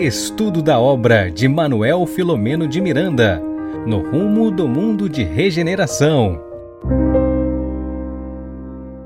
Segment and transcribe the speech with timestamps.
[0.00, 3.38] Estudo da obra de Manuel Filomeno de Miranda,
[3.86, 6.40] no rumo do mundo de regeneração.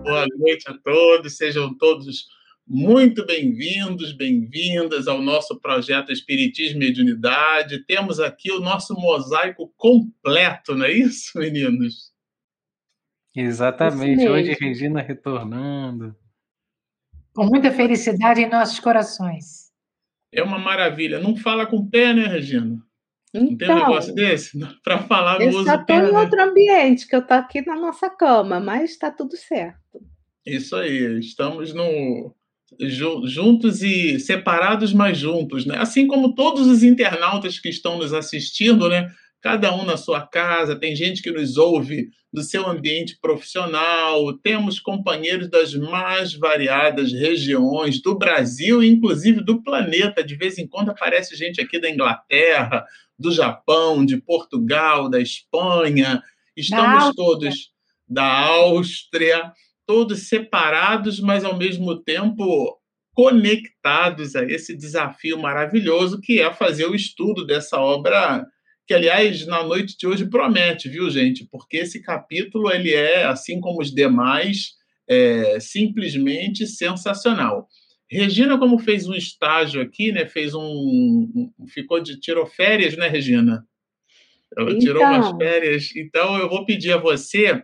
[0.04, 2.28] Boa noite a todos, sejam todos
[2.65, 7.85] muito bem-vindos, bem-vindas ao nosso projeto Espiritismo e Mediunidade.
[7.87, 12.13] Temos aqui o nosso mosaico completo, não é isso, meninos?
[13.35, 14.29] Exatamente.
[14.29, 16.15] Hoje, Regina retornando.
[17.34, 19.63] Com muita felicidade em nossos corações.
[20.34, 21.20] É uma maravilha.
[21.20, 22.79] Não fala com o pé, né, Regina?
[23.33, 24.59] Então, não tem um negócio desse?
[24.83, 26.20] Para falar, eu uso estou em né?
[26.20, 30.01] outro ambiente, que eu estou aqui na nossa cama, mas está tudo certo.
[30.47, 31.19] Isso aí.
[31.19, 32.34] Estamos no,
[33.24, 35.77] juntos e separados, mas juntos, né?
[35.79, 39.10] Assim como todos os internautas que estão nos assistindo, né?
[39.44, 44.80] Cada um na sua casa, tem gente que nos ouve do seu ambiente profissional, temos
[44.80, 50.24] companheiros das mais variadas regiões do Brasil, inclusive do planeta.
[50.24, 52.86] De vez em quando aparece gente aqui da Inglaterra,
[53.18, 56.23] do Japão, de Portugal, da Espanha.
[56.56, 57.70] Estamos da todos
[58.08, 59.52] da Áustria
[59.86, 62.80] todos separados, mas ao mesmo tempo
[63.12, 68.47] conectados a esse desafio maravilhoso que é fazer o estudo dessa obra
[68.87, 71.47] que aliás na noite de hoje promete, viu gente?
[71.51, 74.75] Porque esse capítulo ele é assim como os demais
[75.09, 77.69] é, simplesmente sensacional.
[78.11, 80.27] Regina, como fez um estágio aqui, né?
[80.27, 83.67] Fez um, ficou de tirou férias, né, Regina?
[84.57, 84.79] Ela então...
[84.79, 85.91] tirou umas férias.
[85.97, 87.63] Então eu vou pedir a você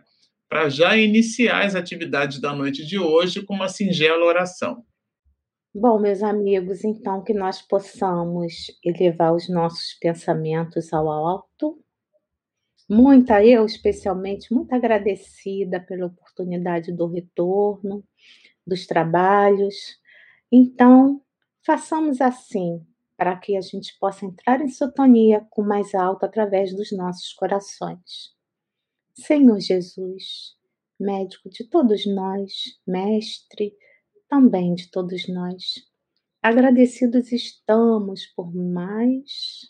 [0.49, 4.83] para já iniciar as atividades da noite de hoje com uma singela oração.
[5.73, 11.81] Bom, meus amigos, então que nós possamos elevar os nossos pensamentos ao alto.
[12.89, 18.03] Muita, eu especialmente, muito agradecida pela oportunidade do retorno,
[18.67, 19.97] dos trabalhos.
[20.51, 21.21] Então,
[21.65, 22.85] façamos assim,
[23.15, 27.31] para que a gente possa entrar em sintonia com o mais alto através dos nossos
[27.31, 28.35] corações.
[29.13, 30.57] Senhor Jesus,
[30.99, 32.51] médico de todos nós,
[32.85, 33.73] mestre
[34.31, 35.85] também de todos nós,
[36.41, 39.69] agradecidos estamos por mais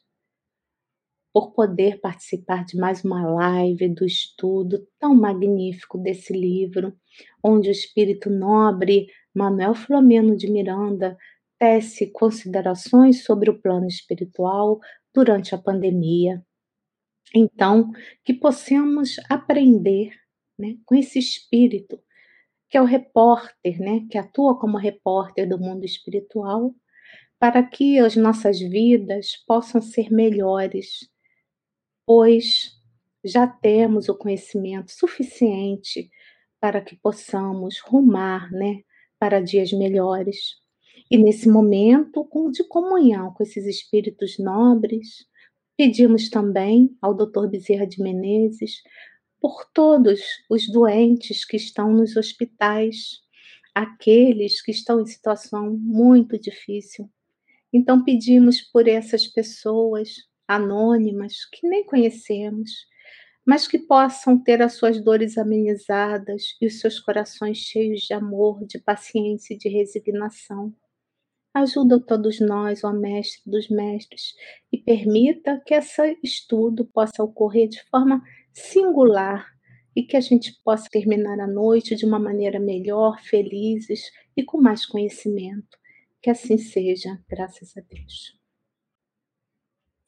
[1.34, 6.94] por poder participar de mais uma live do estudo tão magnífico desse livro,
[7.44, 11.18] onde o espírito nobre Manuel Flomeno de Miranda
[11.58, 14.80] tece considerações sobre o plano espiritual
[15.12, 16.46] durante a pandemia.
[17.34, 17.92] Então,
[18.24, 20.14] que possamos aprender
[20.60, 22.00] né, com esse espírito,
[22.72, 26.74] que é o repórter, né, que atua como repórter do mundo espiritual,
[27.38, 31.10] para que as nossas vidas possam ser melhores,
[32.06, 32.72] pois
[33.24, 36.10] já temos o conhecimento suficiente
[36.62, 38.82] para que possamos rumar né,
[39.20, 40.56] para dias melhores.
[41.10, 45.30] E nesse momento de comunhão com esses espíritos nobres,
[45.82, 47.48] Pedimos também ao Dr.
[47.50, 48.84] Bezerra de Menezes
[49.42, 53.20] por todos os doentes que estão nos hospitais,
[53.74, 57.10] aqueles que estão em situação muito difícil.
[57.74, 60.10] Então pedimos por essas pessoas
[60.48, 62.70] anônimas que nem conhecemos,
[63.44, 68.64] mas que possam ter as suas dores amenizadas e os seus corações cheios de amor,
[68.68, 70.72] de paciência e de resignação.
[71.54, 74.36] Ajuda todos nós, ó Mestre dos Mestres,
[74.72, 78.22] e permita que esse estudo possa ocorrer de forma
[78.54, 79.46] singular
[79.96, 84.62] e que a gente possa terminar a noite de uma maneira melhor, felizes e com
[84.62, 85.78] mais conhecimento.
[86.22, 88.40] Que assim seja, graças a Deus.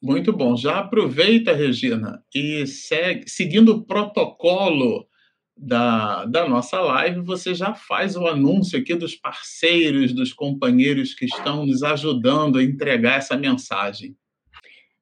[0.02, 0.56] Muito bom.
[0.56, 5.08] Já aproveita, Regina, e segue, seguindo o protocolo
[5.56, 11.24] da, da nossa live, você já faz o anúncio aqui dos parceiros, dos companheiros que
[11.24, 14.16] estão nos ajudando a entregar essa mensagem.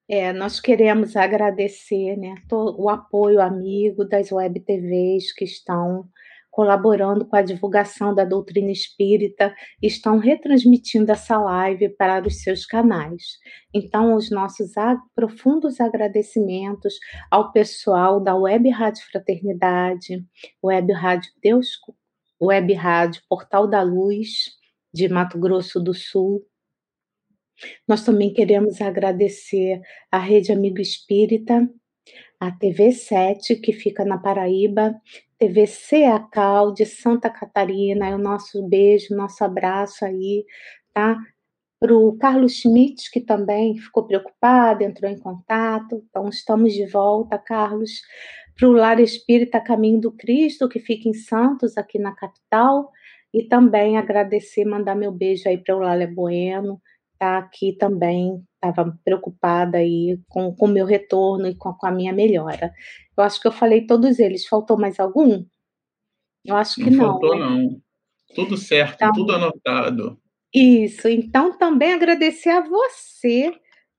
[0.09, 6.09] É, nós queremos agradecer né, o apoio amigo das web TVs que estão
[6.53, 13.39] colaborando com a divulgação da doutrina espírita, estão retransmitindo essa live para os seus canais.
[13.73, 14.73] Então, os nossos
[15.15, 16.99] profundos agradecimentos
[17.31, 20.23] ao pessoal da Web Rádio Fraternidade,
[20.63, 21.79] Web Rádio Deus,
[22.41, 24.51] Web Rádio Portal da Luz,
[24.93, 26.45] de Mato Grosso do Sul.
[27.87, 29.81] Nós também queremos agradecer
[30.11, 31.69] à Rede Amigo Espírita,
[32.41, 35.01] a TV 7, que fica na Paraíba,
[35.39, 40.45] TV CEACAL de Santa Catarina, é o nosso beijo, nosso abraço aí,
[40.93, 41.17] tá?
[41.81, 46.05] Para o Carlos Schmidt, que também ficou preocupado, entrou em contato.
[46.09, 47.91] Então, estamos de volta, Carlos.
[48.57, 52.91] Para o Lar Espírita Caminho do Cristo, que fica em Santos, aqui na capital.
[53.35, 56.81] E também agradecer, mandar meu beijo aí para o Lale Bueno,
[57.23, 62.13] está aqui também, estava preocupada aí com o meu retorno e com, com, a minha
[62.13, 62.73] melhora.
[63.17, 64.47] Eu acho que eu falei todos eles.
[64.47, 65.45] Faltou mais algum?
[66.45, 66.91] Eu acho que não.
[66.91, 67.47] Não faltou, né?
[67.47, 67.81] não.
[68.35, 70.19] Tudo certo, então, tudo anotado.
[70.53, 71.07] Isso.
[71.09, 73.53] Então, também agradecer a você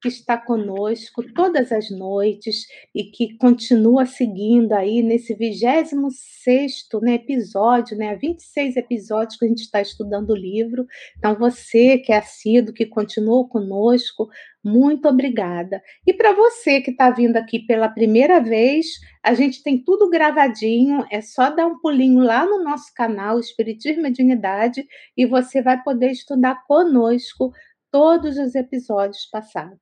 [0.04, 7.98] que está conosco todas as noites e que continua seguindo aí nesse 26 né, episódio,
[7.98, 10.86] né, 26 episódios que a gente está estudando o livro.
[11.18, 14.28] Então, você que é assíduo, que continuou conosco,
[14.62, 15.82] muito obrigada.
[16.06, 18.86] E para você que está vindo aqui pela primeira vez,
[19.24, 24.02] a gente tem tudo gravadinho, é só dar um pulinho lá no nosso canal Espiritismo
[24.02, 24.86] e Mediunidade
[25.16, 27.54] e você vai poder estudar conosco
[27.94, 29.80] todos os episódios passados.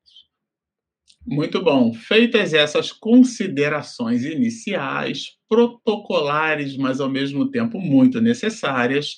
[1.25, 1.93] Muito bom.
[1.93, 9.15] Feitas essas considerações iniciais, protocolares, mas ao mesmo tempo muito necessárias,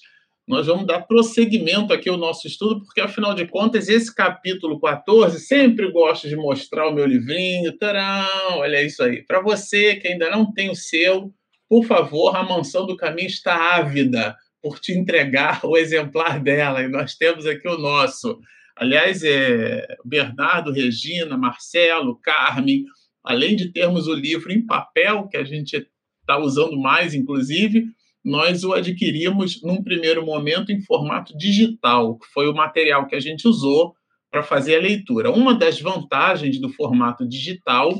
[0.47, 5.39] nós vamos dar prosseguimento aqui ao nosso estudo, porque afinal de contas, esse capítulo 14,
[5.39, 7.75] sempre gosto de mostrar o meu livrinho.
[7.77, 9.23] Tarão, olha isso aí.
[9.23, 11.33] Para você que ainda não tem o seu,
[11.67, 16.87] por favor, a Mansão do Caminho está ávida por te entregar o exemplar dela, e
[16.87, 18.39] nós temos aqui o nosso.
[18.75, 22.85] Aliás, é Bernardo, Regina, Marcelo, Carmen,
[23.23, 25.87] além de termos o livro em papel, que a gente
[26.21, 27.85] está usando mais, inclusive,
[28.23, 33.19] nós o adquirimos num primeiro momento em formato digital, que foi o material que a
[33.19, 33.93] gente usou
[34.31, 35.31] para fazer a leitura.
[35.31, 37.93] Uma das vantagens do formato digital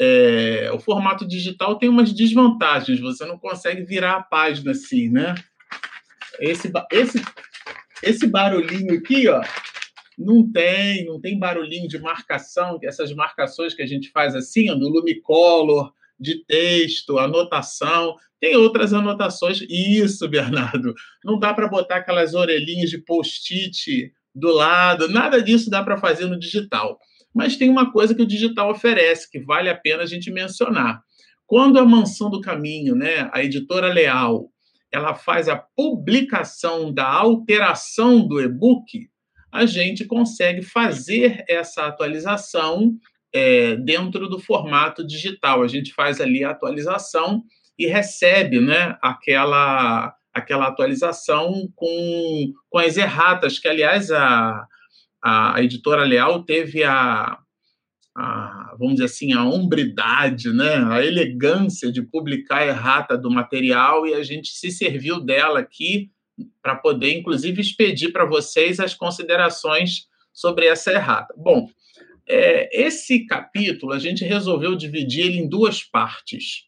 [0.00, 5.34] é, o formato digital tem umas desvantagens, você não consegue virar a página assim, né?
[6.40, 7.22] Esse, esse,
[8.02, 9.40] esse barulhinho aqui, ó,
[10.18, 14.88] não tem, não tem barulhinho de marcação, essas marcações que a gente faz assim, do
[14.88, 18.16] Lumicolor, de texto, anotação.
[18.40, 19.60] Tem outras anotações.
[19.68, 20.94] Isso, Bernardo.
[21.24, 26.26] Não dá para botar aquelas orelhinhas de post-it do lado, nada disso dá para fazer
[26.26, 26.98] no digital.
[27.32, 31.02] Mas tem uma coisa que o digital oferece, que vale a pena a gente mencionar.
[31.46, 34.50] Quando a Mansão do Caminho, né, a editora Leal,
[34.90, 39.08] ela faz a publicação da alteração do e-book,
[39.54, 42.98] a gente consegue fazer essa atualização
[43.32, 45.62] é, dentro do formato digital.
[45.62, 47.44] A gente faz ali a atualização
[47.78, 54.66] e recebe né, aquela, aquela atualização com, com as erratas, que, aliás, a,
[55.22, 57.38] a editora Leal teve a,
[58.16, 64.04] a, vamos dizer assim, a hombridade, né, a elegância de publicar a errata do material
[64.04, 66.10] e a gente se serviu dela aqui
[66.62, 71.34] para poder, inclusive, expedir para vocês as considerações sobre essa errata.
[71.36, 71.68] Bom,
[72.26, 76.64] é, esse capítulo a gente resolveu dividir ele em duas partes,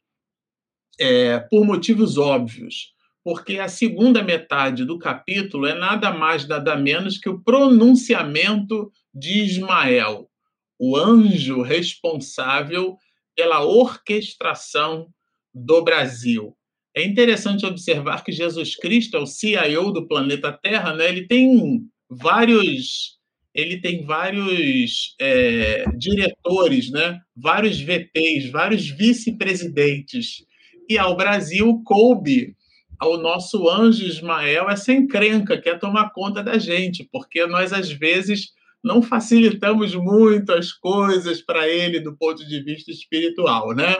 [0.98, 7.18] é, por motivos óbvios, porque a segunda metade do capítulo é nada mais, nada menos
[7.18, 10.30] que o pronunciamento de Ismael,
[10.78, 12.96] o anjo responsável
[13.34, 15.08] pela orquestração
[15.52, 16.55] do Brasil.
[16.96, 21.06] É interessante observar que Jesus Cristo é o CIO do planeta Terra, né?
[21.10, 23.18] Ele tem vários,
[23.54, 27.20] ele tem vários é, diretores, né?
[27.36, 30.46] Vários VPs, vários vice-presidentes.
[30.88, 32.56] E ao Brasil coube
[32.98, 38.52] ao nosso anjo Ismael essa encrenca, quer tomar conta da gente, porque nós às vezes
[38.82, 43.96] não facilitamos muito as coisas para ele do ponto de vista espiritual, né?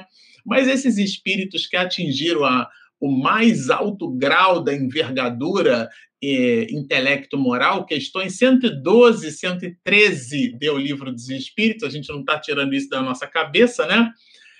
[0.46, 2.66] Mas esses espíritos que atingiram a,
[3.06, 5.88] o mais alto grau da envergadura
[6.22, 12.74] eh, intelecto-moral, questões 112 e 113 do Livro dos Espíritos, a gente não está tirando
[12.74, 14.10] isso da nossa cabeça, né?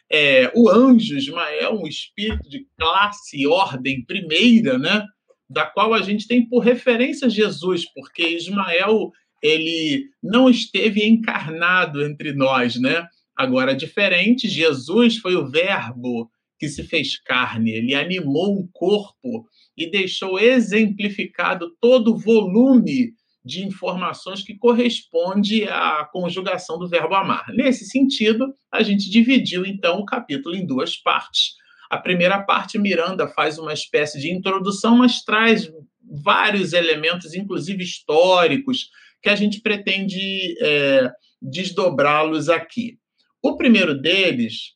[0.09, 5.05] É, o anjo Ismael, um espírito de classe e ordem primeira, né?
[5.51, 9.11] Da qual a gente tem por referência Jesus, porque Ismael
[9.43, 13.07] ele não esteve encarnado entre nós, né?
[13.37, 19.47] Agora, diferente, Jesus foi o Verbo que se fez carne, ele animou um corpo
[19.77, 23.13] e deixou exemplificado todo o volume
[23.45, 27.47] de informações que corresponde à conjugação do verbo amar.
[27.55, 31.55] Nesse sentido, a gente dividiu então o capítulo em duas partes.
[31.89, 35.71] A primeira parte, Miranda faz uma espécie de introdução, mas traz
[36.03, 38.89] vários elementos, inclusive históricos,
[39.23, 42.99] que a gente pretende é, desdobrá-los aqui.
[43.41, 44.76] O primeiro deles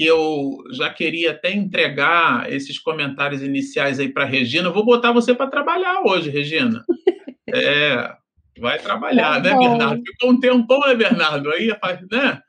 [0.00, 4.68] que eu já queria até entregar esses comentários iniciais aí para Regina.
[4.68, 6.82] Eu vou botar você para trabalhar hoje, Regina.
[7.52, 8.14] É,
[8.60, 10.02] vai trabalhar, tá né, Bernardo?
[10.06, 11.50] Ficou um tempão, né, Bernardo?
[11.50, 11.66] Aí,
[12.12, 12.40] né?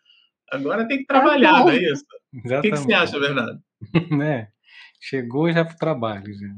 [0.52, 2.06] Agora tem que tá trabalhar, tá não é isso?
[2.32, 2.60] Exatamente.
[2.60, 3.60] O que, que você acha, Bernardo?
[4.16, 4.50] né?
[5.02, 6.50] Chegou já para o trabalho, já.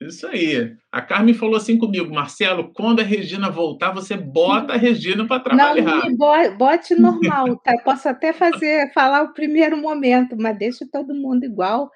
[0.00, 0.76] Isso aí.
[0.90, 5.40] A Carmen falou assim comigo, Marcelo, quando a Regina voltar, você bota a Regina para
[5.40, 6.02] trabalhar.
[6.04, 7.76] Não, bote normal, tá?
[7.84, 11.90] Posso até fazer, falar o primeiro momento, mas deixa todo mundo igual,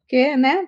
[0.00, 0.66] porque, né?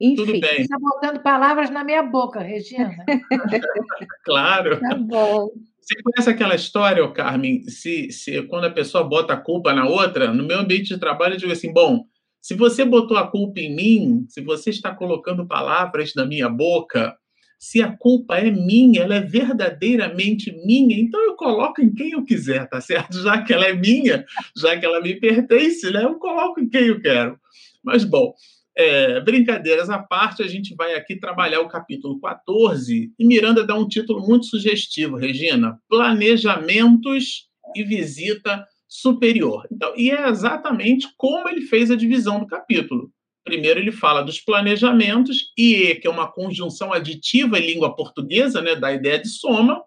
[0.00, 0.16] Enfim.
[0.16, 0.62] Tudo bem.
[0.62, 2.96] Está botando palavras na minha boca, Regina.
[4.24, 4.80] claro.
[4.80, 5.50] Tá bom.
[5.80, 7.62] Você conhece aquela história, Carmen?
[7.64, 11.34] Se, se quando a pessoa bota a culpa na outra, no meu ambiente de trabalho,
[11.34, 12.04] eu digo assim: bom,
[12.40, 17.16] se você botou a culpa em mim, se você está colocando palavras na minha boca,
[17.58, 22.24] se a culpa é minha, ela é verdadeiramente minha, então eu coloco em quem eu
[22.24, 23.12] quiser, tá certo?
[23.22, 24.24] Já que ela é minha,
[24.56, 26.02] já que ela me pertence, né?
[26.04, 27.38] Eu coloco em quem eu quero.
[27.84, 28.34] Mas, bom,
[28.76, 33.74] é, brincadeiras à parte, a gente vai aqui trabalhar o capítulo 14 e Miranda dá
[33.74, 39.68] um título muito sugestivo, Regina: Planejamentos e Visita Superior.
[39.70, 43.12] Então, e é exatamente como ele fez a divisão do capítulo.
[43.44, 48.74] Primeiro, ele fala dos planejamentos, e que é uma conjunção aditiva em língua portuguesa, né,
[48.74, 49.80] da ideia de soma.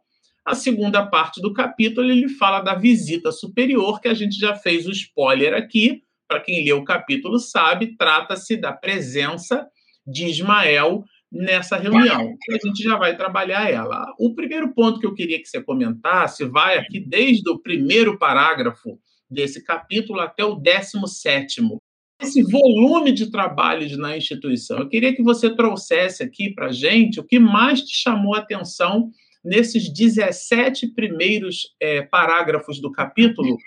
[0.46, 4.88] A segunda parte do capítulo, ele fala da visita superior, que a gente já fez
[4.88, 9.68] o spoiler aqui, para quem leu o capítulo sabe, trata-se da presença
[10.08, 12.36] de Ismael nessa reunião.
[12.52, 14.06] A gente já vai trabalhar ela.
[14.20, 19.00] O primeiro ponto que eu queria que você comentasse vai aqui desde o primeiro parágrafo
[19.30, 21.82] desse capítulo até o décimo sétimo.
[22.22, 24.78] Esse volume de trabalhos na instituição.
[24.78, 28.40] Eu queria que você trouxesse aqui para a gente o que mais te chamou a
[28.40, 29.10] atenção
[29.44, 33.58] nesses 17 primeiros é, parágrafos do capítulo,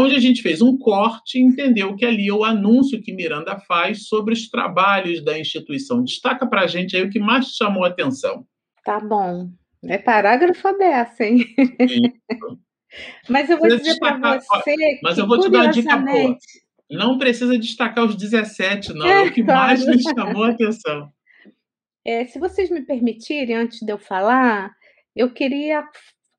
[0.00, 3.58] onde a gente fez um corte e entendeu que ali é o anúncio que Miranda
[3.60, 6.02] faz sobre os trabalhos da instituição.
[6.02, 8.46] Destaca para a gente aí o que mais chamou a atenção.
[8.84, 9.50] Tá bom.
[9.84, 11.44] É parágrafo dessa, hein?
[13.28, 14.74] mas eu vou dizer para você.
[15.02, 16.38] Mas eu vou te dar uma dica boa.
[16.90, 19.06] Não precisa destacar os 17, não.
[19.06, 21.10] É, o que mais me chamou a atenção.
[22.04, 24.70] É, se vocês me permitirem, antes de eu falar,
[25.14, 25.84] eu queria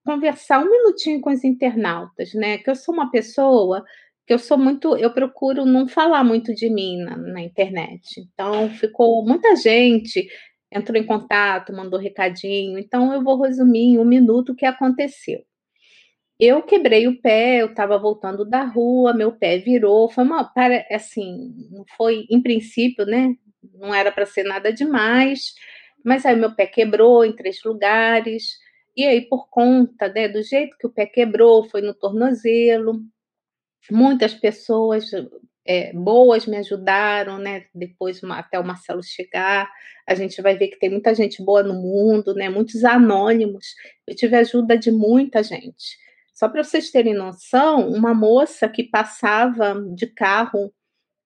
[0.03, 2.57] conversar um minutinho com os internautas, né?
[2.57, 3.83] Que eu sou uma pessoa
[4.25, 8.21] que eu sou muito, eu procuro não falar muito de mim na, na internet.
[8.21, 10.27] Então, ficou muita gente
[10.73, 12.79] entrou em contato, mandou recadinho.
[12.79, 15.39] Então, eu vou resumir em um minuto o que aconteceu.
[16.39, 20.51] Eu quebrei o pé, eu estava voltando da rua, meu pé virou, foi uma,
[20.91, 23.35] assim, não foi, em princípio, né,
[23.75, 25.53] não era para ser nada demais,
[26.03, 28.57] mas aí meu pé quebrou em três lugares,
[28.95, 33.01] e aí, por conta né, do jeito que o pé quebrou, foi no tornozelo.
[33.91, 35.11] Muitas pessoas
[35.65, 37.65] é, boas me ajudaram, né?
[37.73, 39.69] Depois até o Marcelo chegar,
[40.07, 42.49] a gente vai ver que tem muita gente boa no mundo, né?
[42.49, 43.75] Muitos anônimos.
[44.07, 45.97] Eu tive ajuda de muita gente.
[46.33, 50.73] Só para vocês terem noção, uma moça que passava de carro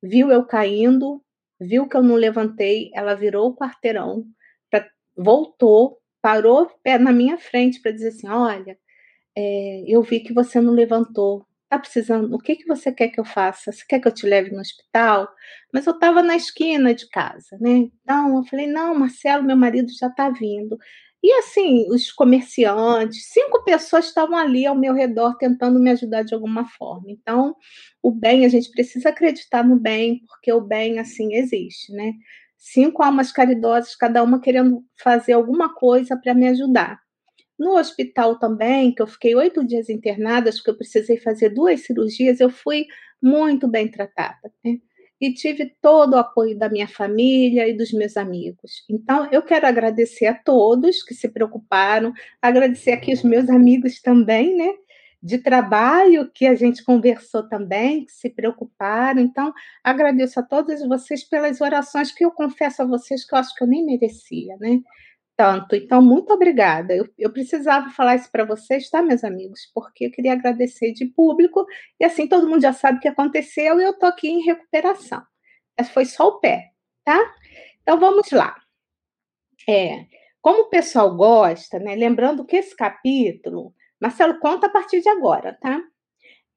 [0.02, 1.24] viu eu caindo,
[1.60, 4.26] viu que eu não levantei, ela virou o quarteirão,
[4.70, 5.98] pra, voltou,
[6.28, 6.70] parou
[7.00, 8.78] na minha frente para dizer assim: olha,
[9.36, 11.46] é, eu vi que você não levantou.
[11.70, 12.34] Tá precisando?
[12.34, 13.72] O que, que você quer que eu faça?
[13.72, 15.28] Você quer que eu te leve no hospital?
[15.74, 17.90] Mas eu estava na esquina de casa, né?
[18.02, 20.78] Então eu falei: não, Marcelo, meu marido já está vindo.
[21.24, 26.34] E assim, os comerciantes, cinco pessoas estavam ali ao meu redor tentando me ajudar de
[26.34, 27.08] alguma forma.
[27.10, 27.56] Então,
[28.04, 32.14] o bem, a gente precisa acreditar no bem, porque o bem, assim, existe, né?
[32.72, 37.00] Cinco almas caridosas, cada uma querendo fazer alguma coisa para me ajudar.
[37.58, 42.40] No hospital também, que eu fiquei oito dias internada, porque eu precisei fazer duas cirurgias,
[42.40, 42.86] eu fui
[43.22, 44.52] muito bem tratada.
[44.64, 44.78] Né?
[45.20, 48.84] E tive todo o apoio da minha família e dos meus amigos.
[48.88, 54.56] Então, eu quero agradecer a todos que se preocuparam, agradecer aqui os meus amigos também,
[54.56, 54.72] né?
[55.22, 59.20] De trabalho que a gente conversou também, que se preocuparam.
[59.20, 63.54] Então, agradeço a todos vocês pelas orações que eu confesso a vocês que eu acho
[63.56, 64.80] que eu nem merecia, né?
[65.36, 65.76] Tanto.
[65.76, 66.96] Então, muito obrigada.
[66.96, 69.70] Eu, eu precisava falar isso para vocês, tá, meus amigos?
[69.74, 71.66] Porque eu queria agradecer de público
[72.00, 75.22] e assim todo mundo já sabe o que aconteceu e eu tô aqui em recuperação.
[75.78, 76.72] Mas foi só o pé,
[77.04, 77.20] tá?
[77.84, 78.56] Então, vamos lá.
[79.70, 80.06] É,
[80.42, 81.96] como o pessoal gosta, né?
[81.96, 85.82] Lembrando que esse capítulo Marcelo, conta a partir de agora, tá?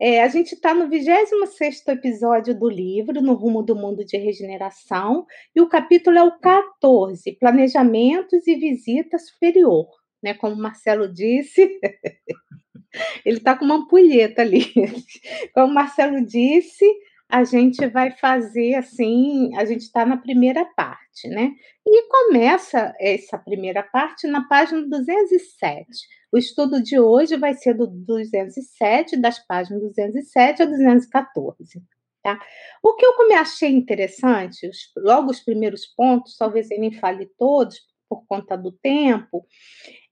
[0.02, 5.26] É, a gente está no 26 episódio do livro, No Rumo do Mundo de Regeneração,
[5.54, 9.86] e o capítulo é o 14, Planejamentos e Visita Superior.
[10.22, 10.32] Né?
[10.32, 11.78] Como o Marcelo disse,
[13.26, 14.64] ele está com uma ampulheta ali.
[15.54, 16.86] Como o Marcelo disse,
[17.30, 21.52] a gente vai fazer assim, a gente está na primeira parte, né?
[21.86, 25.86] E começa essa primeira parte na página 207.
[26.32, 31.82] O estudo de hoje vai ser do 207, das páginas 207 a 214.
[32.22, 32.38] Tá?
[32.82, 37.26] O que eu me achei interessante, os, logo os primeiros pontos, talvez eu nem fale
[37.38, 39.46] todos por conta do tempo,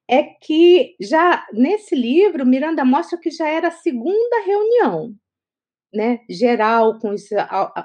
[0.08, 5.14] é que já nesse livro Miranda mostra que já era a segunda reunião,
[5.92, 7.24] né, geral com os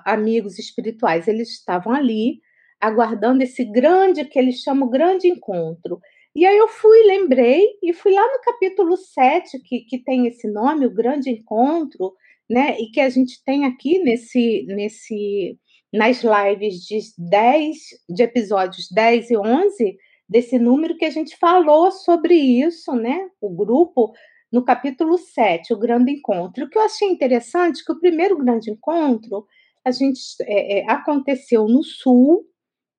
[0.06, 1.28] amigos espirituais.
[1.28, 2.40] Eles estavam ali
[2.80, 6.00] aguardando esse grande que eles chamam grande encontro.
[6.36, 10.48] E aí eu fui, lembrei, e fui lá no capítulo 7, que, que tem esse
[10.48, 12.14] nome, o grande encontro,
[12.50, 12.76] né?
[12.80, 15.58] E que a gente tem aqui nesse, nesse
[15.94, 17.78] nas lives de 10,
[18.10, 23.30] de episódios 10 e 11, desse número que a gente falou sobre isso, né?
[23.40, 24.12] O grupo
[24.54, 26.66] no capítulo 7, o grande encontro.
[26.66, 29.48] O que eu achei interessante é que o primeiro grande encontro
[29.84, 32.46] a gente é, é, aconteceu no sul,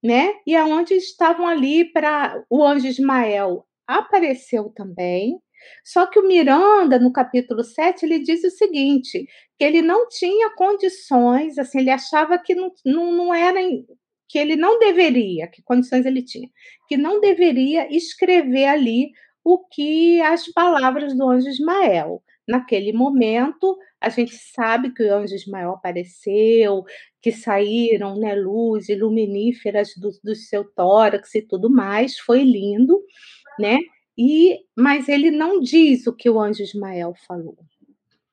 [0.03, 0.35] né?
[0.45, 5.39] E aonde estavam ali para o anjo Ismael apareceu também.
[5.85, 9.25] Só que o Miranda, no capítulo 7, ele diz o seguinte:
[9.57, 13.61] que ele não tinha condições, assim, ele achava que não, não, não era
[14.29, 16.49] que ele não deveria, que condições ele tinha,
[16.89, 19.11] que não deveria escrever ali
[19.45, 22.23] o que as palavras do anjo Ismael.
[22.49, 26.85] Naquele momento, a gente sabe que o anjo Ismael apareceu,
[27.21, 33.01] que saíram né, luzes luminíferas do, do seu tórax e tudo mais, foi lindo,
[33.59, 33.79] né?
[34.17, 37.57] E, mas ele não diz o que o anjo Ismael falou.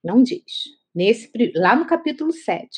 [0.03, 0.81] Não diz.
[0.93, 2.69] Nesse, lá no capítulo 7.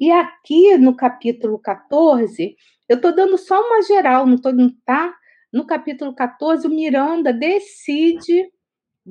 [0.00, 2.56] E aqui no capítulo 14,
[2.88, 4.52] eu estou dando só uma geral, não estou,
[4.84, 5.14] tá?
[5.52, 8.50] No capítulo 14, o Miranda decide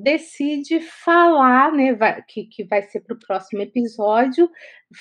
[0.00, 4.48] decide falar, né, vai, que, que vai ser para o próximo episódio,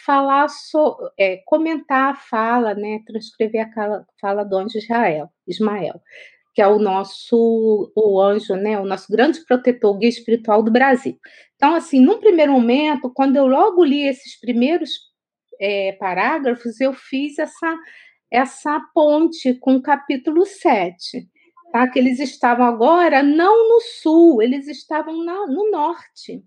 [0.04, 6.02] falar, so, é, comentar a fala, né, transcrever a fala do anjo Israel, Ismael,
[6.56, 11.16] que é o nosso, o anjo, né, o nosso grande protetor, guia espiritual do Brasil.
[11.56, 14.90] Então, assim, num primeiro momento, quando eu logo li esses primeiros
[15.62, 17.78] é, parágrafos, eu fiz essa,
[18.32, 21.28] essa ponte com o capítulo 7
[21.72, 21.88] tá?
[21.90, 26.44] que eles estavam agora não no sul, eles estavam na, no norte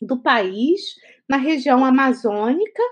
[0.00, 0.80] do país,
[1.28, 2.82] na região amazônica,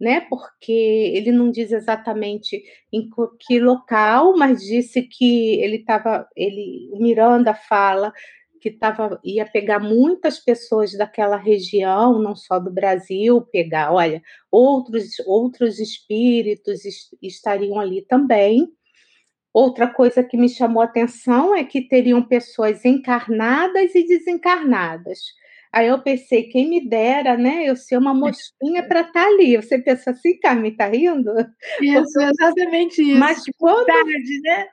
[0.00, 0.20] né?
[0.22, 3.08] Porque ele não diz exatamente em
[3.40, 8.12] que local, mas disse que ele estava, ele, o Miranda fala
[8.64, 15.18] que tava, ia pegar muitas pessoas daquela região, não só do Brasil, pegar, olha, outros
[15.26, 16.80] outros espíritos
[17.20, 18.72] estariam ali também,
[19.52, 25.20] Outra coisa que me chamou a atenção é que teriam pessoas encarnadas e desencarnadas.
[25.72, 27.62] Aí eu pensei, quem me dera, né?
[27.62, 29.54] Eu ser uma mosquinha para estar tá ali.
[29.54, 31.30] Você pensa assim, Carmen, está rindo?
[31.80, 33.16] Isso, exatamente isso.
[33.16, 33.86] Mas quando.
[33.86, 34.68] Tarde, né?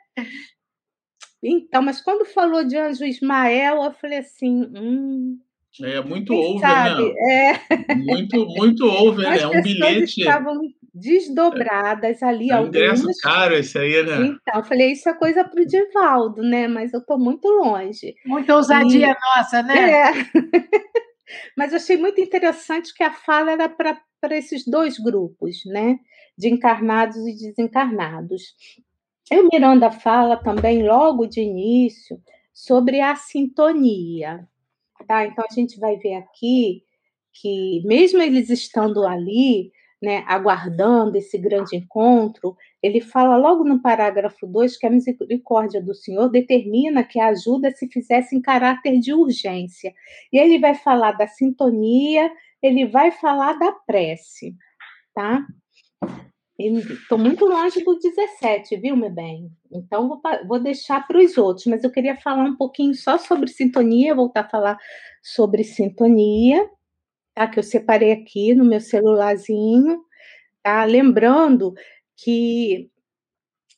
[1.44, 5.40] Então, mas quando falou de Anjo Ismael, eu falei assim, hum,
[5.82, 7.14] é muito over, né?
[7.30, 7.96] É.
[7.96, 9.40] Muito, muito over, né?
[9.40, 10.20] É um bilhete.
[10.20, 10.60] Estavam
[10.94, 12.52] desdobradas ali.
[12.52, 14.18] É um ingresso caro esse aí, né?
[14.26, 16.68] Então, eu falei, isso é coisa para o Divaldo, né?
[16.68, 18.16] Mas eu estou muito longe.
[18.26, 19.38] Muita ousadia e...
[19.38, 19.92] nossa, né?
[19.92, 20.12] É.
[21.58, 23.98] Mas eu achei muito interessante que a fala era para
[24.32, 25.98] esses dois grupos, né?
[26.38, 28.54] De encarnados e desencarnados.
[29.32, 32.22] E o Miranda fala também, logo de início,
[32.54, 34.46] sobre a sintonia.
[35.08, 35.26] Tá?
[35.26, 36.84] Então, a gente vai ver aqui
[37.34, 44.46] que, mesmo eles estando ali, né, aguardando esse grande encontro, ele fala logo no parágrafo
[44.46, 49.14] 2 que a misericórdia do Senhor determina que a ajuda se fizesse em caráter de
[49.14, 49.94] urgência.
[50.34, 52.30] E ele vai falar da sintonia,
[52.62, 54.56] ele vai falar da prece,
[55.14, 55.46] tá?
[56.68, 59.52] Estou muito longe do 17, viu, meu bem?
[59.72, 63.50] Então, vou, vou deixar para os outros, mas eu queria falar um pouquinho só sobre
[63.50, 64.78] sintonia, voltar a falar
[65.22, 66.70] sobre sintonia,
[67.34, 67.48] tá?
[67.48, 70.04] Que eu separei aqui no meu celularzinho,
[70.64, 70.84] tá?
[70.86, 71.74] Lembrando
[72.18, 72.90] que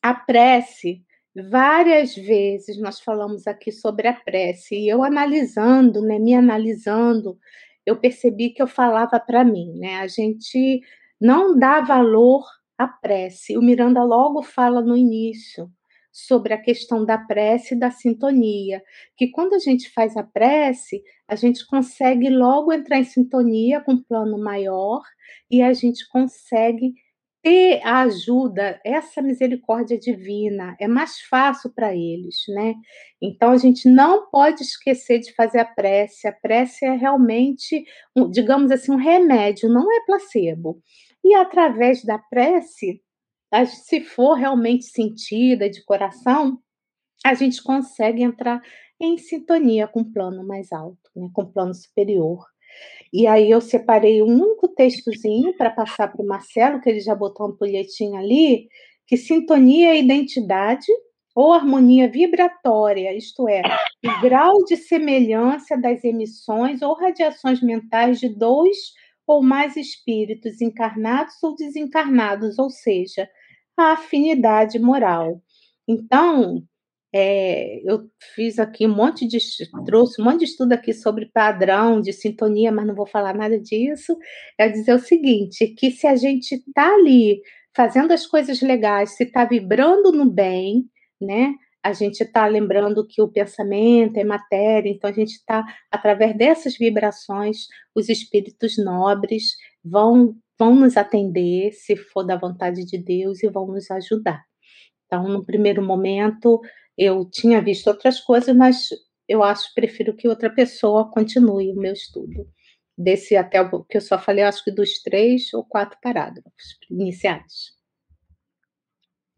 [0.01, 1.01] a prece,
[1.35, 7.37] várias vezes nós falamos aqui sobre a prece, e eu analisando, né, me analisando,
[7.85, 9.97] eu percebi que eu falava para mim, né?
[9.97, 10.81] A gente
[11.19, 12.43] não dá valor
[12.83, 13.57] à prece.
[13.57, 15.69] O Miranda logo fala no início
[16.11, 18.83] sobre a questão da prece e da sintonia,
[19.17, 23.93] que quando a gente faz a prece, a gente consegue logo entrar em sintonia com
[23.93, 25.01] o plano maior
[25.49, 26.93] e a gente consegue
[27.43, 32.73] ter a ajuda, essa misericórdia divina, é mais fácil para eles, né?
[33.21, 36.25] Então a gente não pode esquecer de fazer a prece.
[36.25, 37.83] A prece é realmente,
[38.31, 40.81] digamos assim, um remédio, não é placebo.
[41.23, 43.01] E através da prece,
[43.67, 46.59] se for realmente sentida de coração,
[47.23, 48.61] a gente consegue entrar
[48.99, 52.45] em sintonia com o plano mais alto, né, com o plano superior.
[53.11, 57.13] E aí eu separei um único textozinho para passar para o Marcelo, que ele já
[57.13, 58.67] botou um folhetinho ali,
[59.07, 60.87] que sintonia e identidade
[61.35, 63.61] ou harmonia vibratória, isto é,
[64.05, 68.77] o grau de semelhança das emissões ou radiações mentais de dois
[69.27, 73.27] ou mais espíritos encarnados ou desencarnados, ou seja,
[73.77, 75.41] a afinidade moral.
[75.87, 76.63] Então,
[77.15, 79.37] é, eu fiz aqui um monte de
[79.85, 83.59] trouxe um monte de estudo aqui sobre padrão de sintonia, mas não vou falar nada
[83.59, 84.17] disso.
[84.57, 87.39] É dizer o seguinte, que se a gente está ali
[87.75, 90.85] fazendo as coisas legais, se está vibrando no bem,
[91.21, 91.53] né?
[91.83, 96.77] A gente está lembrando que o pensamento é matéria, então a gente está, através dessas
[96.77, 103.49] vibrações, os espíritos nobres vão, vão nos atender, se for da vontade de Deus, e
[103.49, 104.41] vão nos ajudar.
[105.05, 106.61] Então, no primeiro momento,
[106.97, 108.87] eu tinha visto outras coisas, mas
[109.27, 112.47] eu acho, prefiro que outra pessoa continue o meu estudo.
[112.97, 117.72] Desse até o que eu só falei, acho que dos três ou quatro parágrafos iniciais.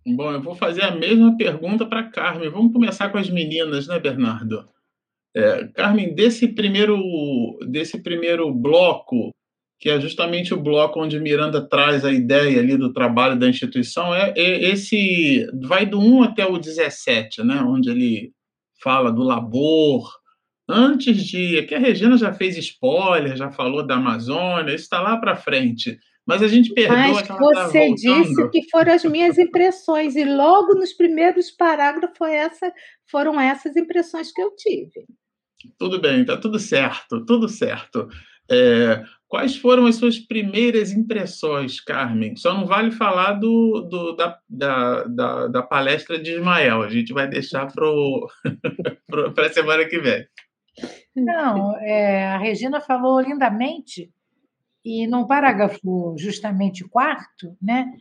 [0.08, 2.50] Bom, eu vou fazer a mesma pergunta para Carmen.
[2.50, 4.64] Vamos começar com as meninas, né, Bernardo?
[5.36, 6.98] É, Carmen, desse primeiro,
[7.68, 9.32] desse primeiro bloco,
[9.80, 14.14] que é justamente o bloco onde Miranda traz a ideia ali do trabalho da instituição,
[14.14, 18.32] é, é esse vai do 1 até o 17, né, onde ele
[18.82, 20.08] fala do labor.
[20.70, 21.60] Antes de.
[21.60, 25.98] Aqui a Regina já fez spoiler, já falou da Amazônia, isso está lá para frente.
[26.26, 30.16] Mas a gente perdoa Mas que ela você tá disse que foram as minhas impressões,
[30.16, 32.74] e logo nos primeiros parágrafos essa,
[33.10, 35.06] foram essas impressões que eu tive.
[35.78, 38.08] Tudo bem, está tudo certo, tudo certo.
[38.50, 42.36] É, quais foram as suas primeiras impressões, Carmen?
[42.36, 47.14] Só não vale falar do, do da, da, da, da, palestra de Ismael, a gente
[47.14, 47.86] vai deixar para
[49.46, 50.26] a semana que vem.
[51.16, 54.12] Não, é, a Regina falou lindamente
[54.86, 57.92] e no parágrafo justamente quarto, né,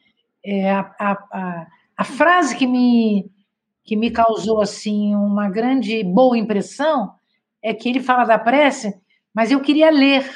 [0.45, 1.67] é, a, a,
[1.97, 3.31] a, frase que me,
[3.83, 7.15] que me causou assim uma grande boa impressão
[7.63, 8.95] é que ele fala da prece,
[9.33, 10.31] mas eu queria ler,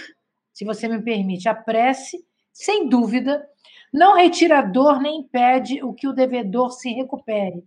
[0.51, 2.17] se você me permite, a prece,
[2.51, 3.47] sem dúvida,
[3.93, 7.63] não retira a dor nem impede o que o devedor se recupere,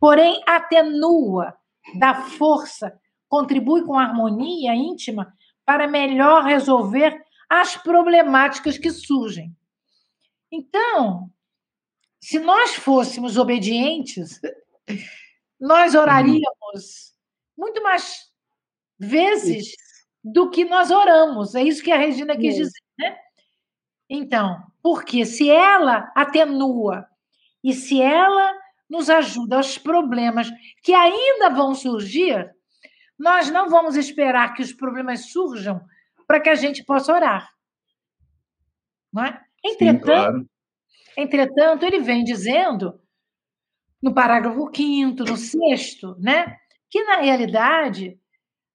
[0.00, 1.54] porém atenua,
[2.00, 5.32] dá força, contribui com harmonia íntima
[5.64, 9.54] para melhor resolver as problemáticas que surgem.
[10.50, 11.30] Então,
[12.20, 14.40] se nós fôssemos obedientes,
[15.60, 17.14] nós oraríamos
[17.56, 18.30] muito mais
[18.98, 19.74] vezes
[20.22, 21.54] do que nós oramos.
[21.54, 23.16] É isso que a Regina quis dizer, né?
[24.08, 27.06] Então, porque se ela atenua
[27.62, 28.54] e se ela
[28.88, 30.50] nos ajuda aos problemas
[30.82, 32.54] que ainda vão surgir,
[33.18, 35.80] nós não vamos esperar que os problemas surjam
[36.26, 37.50] para que a gente possa orar.
[39.12, 39.40] Não é?
[39.64, 40.46] Entretanto, Sim, claro.
[41.16, 43.00] entretanto, ele vem dizendo,
[44.02, 46.56] no parágrafo 5, no sexto, né,
[46.90, 48.18] que na realidade,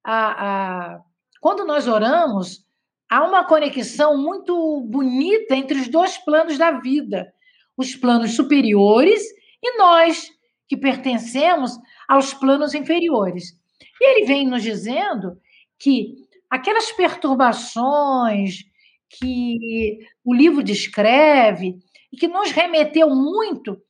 [0.04, 1.02] a, a,
[1.40, 2.66] quando nós oramos,
[3.10, 7.32] há uma conexão muito bonita entre os dois planos da vida,
[7.78, 9.22] os planos superiores
[9.62, 10.30] e nós,
[10.68, 13.58] que pertencemos aos planos inferiores.
[14.00, 15.40] E ele vem nos dizendo
[15.78, 18.64] que aquelas perturbações
[19.10, 21.78] que o livro descreve
[22.12, 23.82] e que nos remeteu muito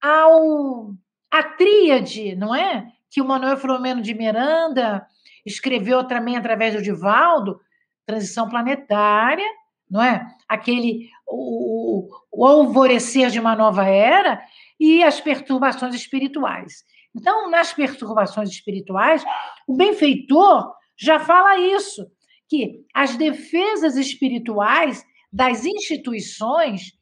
[0.00, 0.94] ao
[1.30, 2.86] a tríade, não é?
[3.10, 5.06] Que o Manuel Filomeno de Miranda
[5.46, 7.60] escreveu também através do Divaldo,
[8.04, 9.46] transição planetária,
[9.88, 10.26] não é?
[10.48, 14.42] Aquele o, o alvorecer de uma nova era
[14.78, 16.84] e as perturbações espirituais.
[17.14, 19.24] Então, nas perturbações espirituais,
[19.66, 22.06] o benfeitor já fala isso,
[22.48, 26.92] que as defesas espirituais das instituições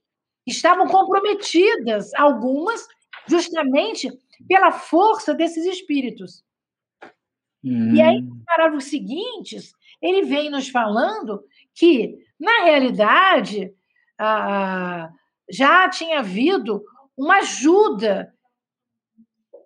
[0.46, 2.86] estavam comprometidas, algumas
[3.26, 4.08] justamente
[4.46, 6.44] pela força desses espíritos.
[7.64, 7.94] Hum.
[7.94, 11.42] E aí, nos parágrafos seguintes, ele vem nos falando
[11.74, 13.74] que, na realidade,
[14.18, 15.10] ah,
[15.50, 16.82] já tinha havido
[17.16, 18.32] uma ajuda,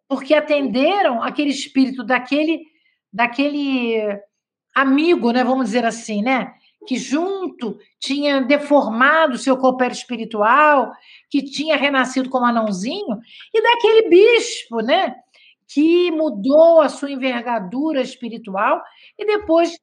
[0.08, 2.71] porque atenderam aquele espírito daquele
[3.12, 4.00] daquele
[4.74, 6.54] amigo, né, vamos dizer assim, né,
[6.86, 10.92] que junto tinha deformado seu corpo espiritual,
[11.30, 13.18] que tinha renascido como anãozinho,
[13.52, 15.14] e daquele bispo, né,
[15.72, 18.82] que mudou a sua envergadura espiritual
[19.18, 19.78] e depois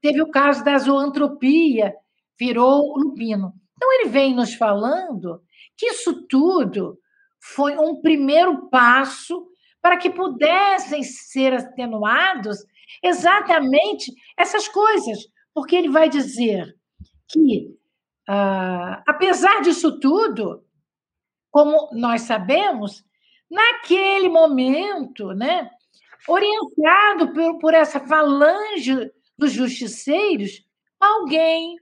[0.00, 1.94] teve o caso da zoantropia,
[2.38, 3.52] virou lupino.
[3.76, 5.42] Então ele vem nos falando
[5.76, 6.98] que isso tudo
[7.40, 9.46] foi um primeiro passo
[9.80, 12.58] para que pudessem ser atenuados
[13.02, 15.18] exatamente essas coisas.
[15.54, 16.76] porque ele vai dizer
[17.28, 17.76] que,
[18.28, 20.64] ah, apesar disso tudo,
[21.50, 23.04] como nós sabemos,
[23.50, 25.68] naquele momento, né,
[26.28, 30.64] orientado por, por essa falange dos justiceiros,
[31.00, 31.76] alguém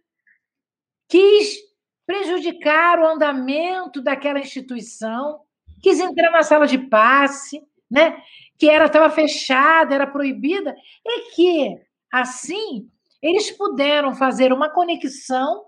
[1.08, 1.58] quis
[2.06, 5.40] prejudicar o andamento daquela instituição,
[5.82, 8.20] quis entrar na sala de passe, né?
[8.58, 11.76] que era estava fechada, era proibida, e que
[12.12, 12.88] assim
[13.22, 15.64] eles puderam fazer uma conexão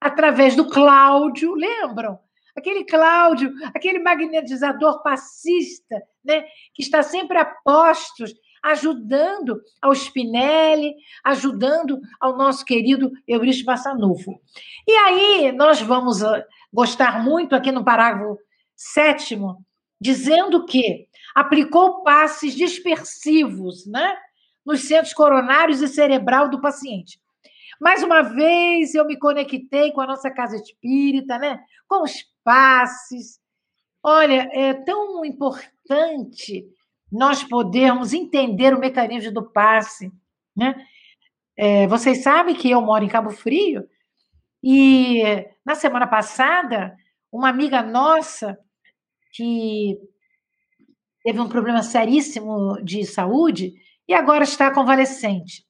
[0.00, 2.18] através do Cláudio, lembram?
[2.56, 6.42] Aquele Cláudio, aquele magnetizador passista, né,
[6.74, 14.38] que está sempre a postos, ajudando ao Spinelli, ajudando ao nosso querido Eurício Bassanufo.
[14.86, 18.36] E aí nós vamos ah, gostar muito aqui no parágrafo
[18.76, 19.64] sétimo,
[19.98, 24.16] dizendo que aplicou passes dispersivos, né,
[24.64, 27.20] nos centros coronários e cerebral do paciente.
[27.80, 32.12] Mais uma vez eu me conectei com a nossa casa espírita, né, com os
[32.44, 33.40] passes.
[34.02, 36.66] Olha, é tão importante
[37.10, 40.12] nós podermos entender o mecanismo do passe.
[40.56, 40.74] Né?
[41.56, 43.88] É, vocês sabem que eu moro em Cabo Frio
[44.62, 45.22] e
[45.64, 46.94] na semana passada,
[47.32, 48.58] uma amiga nossa
[49.32, 49.98] que
[51.22, 53.74] teve um problema seríssimo de saúde
[54.08, 55.64] e agora está convalescente.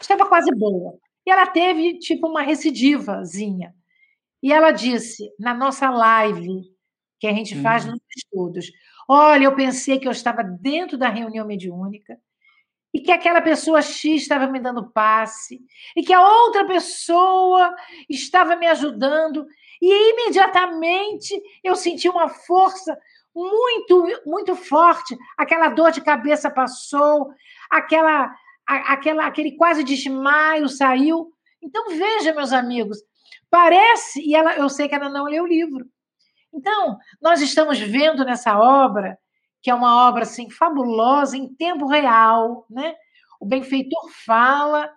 [0.00, 0.98] Estava quase boa.
[1.26, 3.74] E ela teve tipo uma recidivazinha.
[4.42, 6.62] E ela disse na nossa live
[7.18, 7.92] que a gente faz uhum.
[7.92, 8.70] nos estudos:
[9.08, 12.18] Olha, eu pensei que eu estava dentro da reunião mediúnica
[12.92, 15.60] e que aquela pessoa X estava me dando passe
[15.96, 17.74] e que a outra pessoa
[18.08, 19.46] estava me ajudando
[19.82, 22.96] e imediatamente eu senti uma força
[23.34, 27.30] muito muito forte, aquela dor de cabeça passou,
[27.70, 28.34] aquela
[28.66, 31.32] aquela aquele quase desmaio saiu.
[31.62, 32.98] Então veja, meus amigos,
[33.50, 35.86] parece e ela eu sei que ela não leu o livro
[36.54, 39.18] então, nós estamos vendo nessa obra,
[39.60, 42.94] que é uma obra assim fabulosa em tempo real, né?
[43.40, 44.88] O benfeitor fala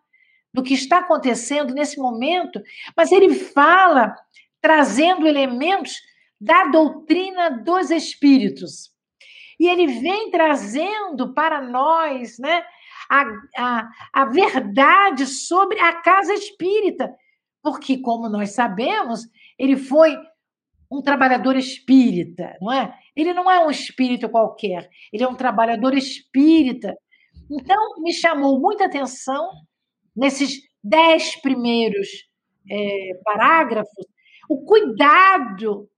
[0.53, 2.61] do que está acontecendo nesse momento,
[2.95, 4.15] mas ele fala
[4.61, 5.99] trazendo elementos
[6.39, 8.91] da doutrina dos espíritos.
[9.59, 12.63] E ele vem trazendo para nós, né,
[13.09, 13.23] a,
[13.57, 17.11] a, a verdade sobre a casa espírita,
[17.63, 19.21] porque, como nós sabemos,
[19.57, 20.15] ele foi
[20.89, 22.97] um trabalhador espírita, não é?
[23.15, 26.95] Ele não é um espírito qualquer, ele é um trabalhador espírita.
[27.49, 29.49] Então, me chamou muita atenção
[30.15, 32.07] nesses dez primeiros
[32.69, 34.05] é, parágrafos
[34.49, 35.89] o cuidado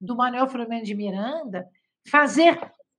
[0.00, 1.68] do Manuel Flamengo de Miranda
[2.08, 2.58] fazer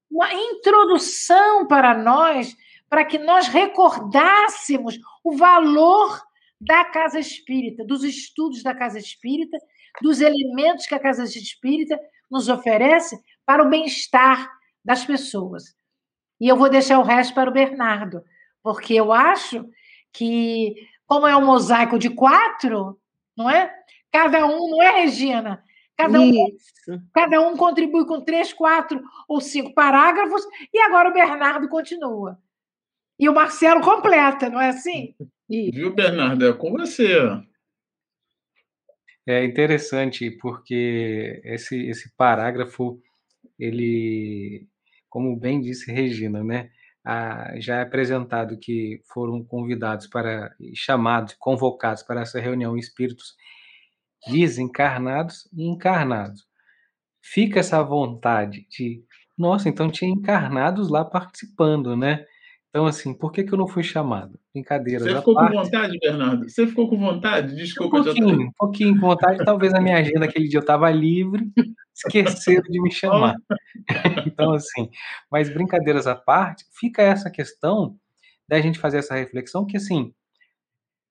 [0.09, 2.55] uma introdução para nós,
[2.89, 6.21] para que nós recordássemos o valor
[6.59, 9.57] da casa espírita, dos estudos da casa espírita
[9.99, 14.49] dos elementos que a Casa Espírita nos oferece para o bem-estar
[14.85, 15.75] das pessoas.
[16.39, 18.23] E eu vou deixar o resto para o Bernardo,
[18.63, 19.67] porque eu acho
[20.13, 22.99] que, como é um mosaico de quatro,
[23.35, 23.73] não é?
[24.11, 25.63] Cada um, não é, Regina?
[26.01, 26.57] Cada um,
[27.13, 32.39] cada um contribui com três, quatro ou cinco parágrafos, e agora o Bernardo continua.
[33.19, 35.13] E o Marcelo completa, não é assim?
[35.47, 36.45] Viu, Bernardo?
[36.47, 37.19] É com você.
[39.27, 42.99] É interessante porque esse, esse parágrafo,
[43.59, 44.67] ele,
[45.07, 46.71] como bem disse Regina, né,
[47.05, 53.35] a, já é apresentado que foram convidados para, chamados, convocados para essa reunião espíritos
[54.27, 56.45] desencarnados e encarnados.
[57.21, 59.03] Fica essa vontade de,
[59.37, 62.25] nossa, então tinha encarnados lá participando, né?
[62.71, 64.39] Então, assim, por que, que eu não fui chamado?
[64.53, 65.03] Brincadeira.
[65.03, 65.53] Você ficou parte.
[65.53, 66.49] com vontade, Bernardo?
[66.49, 67.53] Você ficou com vontade?
[67.53, 68.35] Desculpa, um pouquinho, já...
[68.35, 69.43] um pouquinho com vontade.
[69.43, 71.51] Talvez a minha agenda aquele dia eu estava livre,
[71.93, 73.35] esqueceram de me chamar.
[74.25, 74.89] então, assim,
[75.29, 77.97] mas brincadeiras à parte, fica essa questão
[78.47, 80.13] da gente fazer essa reflexão que, assim,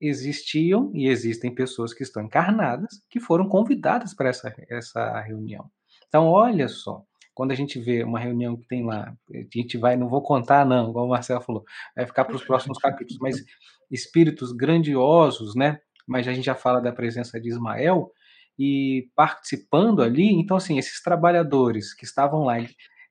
[0.01, 5.71] existiam e existem pessoas que estão encarnadas que foram convidadas para essa, essa reunião.
[6.09, 9.97] Então, olha só, quando a gente vê uma reunião que tem lá, a gente vai,
[9.97, 13.45] não vou contar não, igual o Marcelo falou, vai ficar para os próximos capítulos, mas
[13.91, 15.81] espíritos grandiosos, né?
[16.07, 18.11] Mas a gente já fala da presença de Ismael
[18.59, 22.57] e participando ali, então assim, esses trabalhadores que estavam lá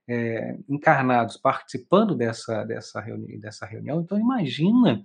[0.07, 5.01] é, encarnados participando dessa, dessa, reuni dessa reunião, então imagina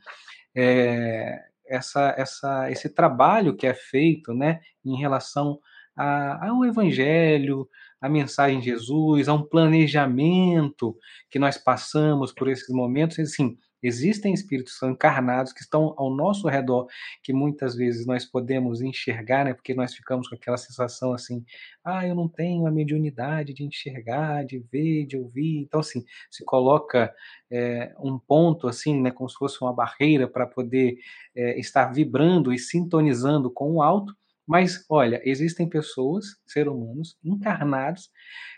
[0.54, 5.58] é, essa, essa, esse trabalho que é feito, né, em relação
[5.96, 7.68] a, ao Evangelho,
[8.00, 10.96] a mensagem de Jesus, a um planejamento
[11.30, 13.18] que nós passamos por esses momentos.
[13.18, 16.86] Assim, Existem espíritos encarnados, que estão ao nosso redor,
[17.22, 19.52] que muitas vezes nós podemos enxergar, né?
[19.52, 21.44] Porque nós ficamos com aquela sensação assim,
[21.84, 25.58] ah, eu não tenho a mediunidade de enxergar, de ver, de ouvir.
[25.58, 27.14] Então, assim, se coloca
[27.50, 29.10] é, um ponto, assim, né?
[29.10, 30.96] Como se fosse uma barreira para poder
[31.36, 34.16] é, estar vibrando e sintonizando com o alto.
[34.46, 38.10] Mas, olha, existem pessoas, seres humanos, encarnados,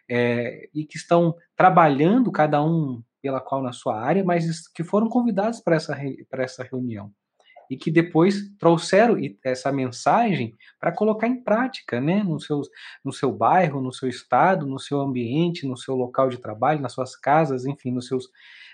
[0.09, 5.09] é, e que estão trabalhando, cada um pela qual na sua área, mas que foram
[5.09, 5.99] convidados para essa,
[6.31, 7.11] para essa reunião
[7.69, 12.69] e que depois trouxeram essa mensagem para colocar em prática, né, no, seus,
[13.05, 16.93] no seu bairro, no seu estado, no seu ambiente, no seu local de trabalho, nas
[16.93, 18.29] suas casas, enfim, nos seus,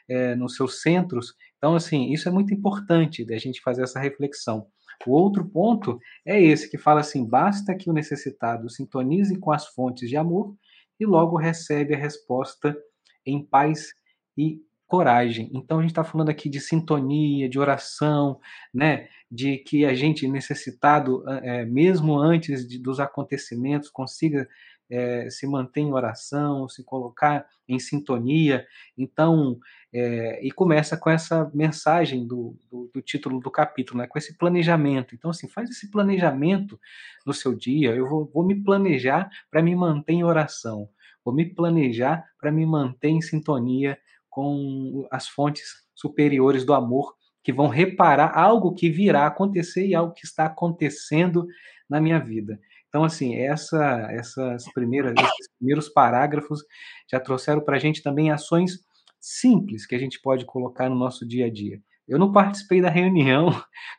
[0.07, 1.35] é, nos seus centros.
[1.57, 4.67] Então, assim, isso é muito importante da gente fazer essa reflexão.
[5.07, 9.69] O outro ponto é esse que fala assim: basta que o necessitado sintonize com as
[9.69, 10.55] fontes de amor
[11.01, 12.77] e logo recebe a resposta
[13.25, 13.95] em paz
[14.37, 14.61] e
[14.93, 15.51] coragem.
[15.55, 18.39] Então a gente está falando aqui de sintonia, de oração,
[18.75, 19.09] né?
[19.31, 24.47] De que a gente necessitado, é, mesmo antes de, dos acontecimentos, consiga
[24.91, 28.67] é, se manter em oração, se colocar em sintonia.
[28.97, 29.59] Então,
[29.91, 34.07] é, e começa com essa mensagem do, do, do, título do capítulo, né?
[34.07, 35.15] com esse planejamento.
[35.15, 36.79] Então, assim, faz esse planejamento
[37.25, 37.95] no seu dia.
[37.95, 40.87] Eu vou, vou me planejar para me manter em oração.
[41.25, 43.99] Vou me planejar para me manter em sintonia
[44.33, 45.63] com as fontes
[45.95, 47.15] superiores do amor
[47.45, 51.47] que vão reparar algo que virá acontecer e algo que está acontecendo
[51.89, 52.59] na minha vida.
[52.89, 56.63] Então, assim, essa, essas primeiras, esses primeiros parágrafos
[57.11, 58.79] já trouxeram para a gente também ações
[59.21, 61.79] simples que a gente pode colocar no nosso dia a dia.
[62.09, 63.51] Eu não participei da reunião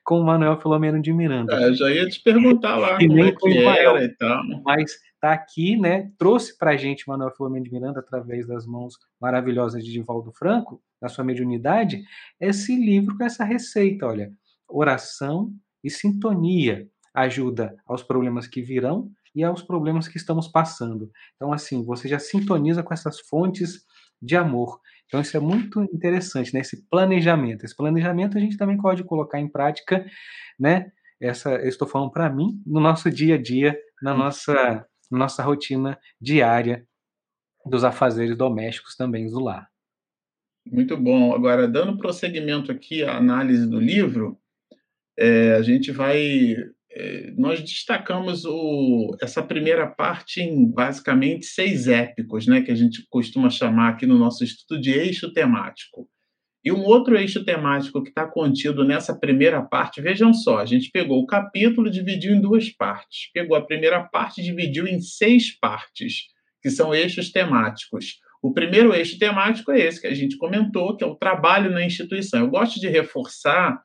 [0.04, 1.54] com o Manuel Filomeno de Miranda.
[1.54, 4.43] É, já ia te perguntar lá e nem é com o Manuel, e tal.
[4.63, 4.93] Mas
[5.24, 6.12] está aqui, né?
[6.18, 10.84] Trouxe para a gente Manuel Filomeno de Miranda através das mãos maravilhosas de Divaldo Franco,
[11.02, 12.04] da sua mediunidade,
[12.40, 14.34] esse livro com essa receita, olha,
[14.68, 21.10] oração e sintonia ajuda aos problemas que virão e aos problemas que estamos passando.
[21.36, 23.86] Então, assim, você já sintoniza com essas fontes
[24.22, 24.80] de amor.
[25.06, 26.60] Então, isso é muito interessante, né?
[26.60, 27.64] Esse planejamento.
[27.64, 30.06] Esse planejamento a gente também pode colocar em prática,
[30.60, 30.92] né?
[31.22, 34.86] Essa, eu estou falando para mim, no nosso dia a dia, na nossa
[35.17, 36.86] nossa rotina diária
[37.65, 39.67] dos afazeres domésticos também do lar.
[40.65, 41.34] Muito bom.
[41.34, 44.39] Agora, dando prosseguimento aqui à análise do livro,
[45.17, 46.56] é, a gente vai.
[46.95, 53.06] É, nós destacamos o, essa primeira parte em basicamente seis épicos, né, que a gente
[53.10, 56.08] costuma chamar aqui no nosso estudo de eixo temático.
[56.63, 60.89] E um outro eixo temático que está contido nessa primeira parte, vejam só, a gente
[60.91, 63.30] pegou o capítulo e dividiu em duas partes.
[63.34, 66.28] Pegou a primeira parte e dividiu em seis partes,
[66.62, 68.19] que são eixos temáticos.
[68.41, 71.86] O primeiro eixo temático é esse que a gente comentou, que é o trabalho na
[71.86, 72.39] instituição.
[72.39, 73.82] Eu gosto de reforçar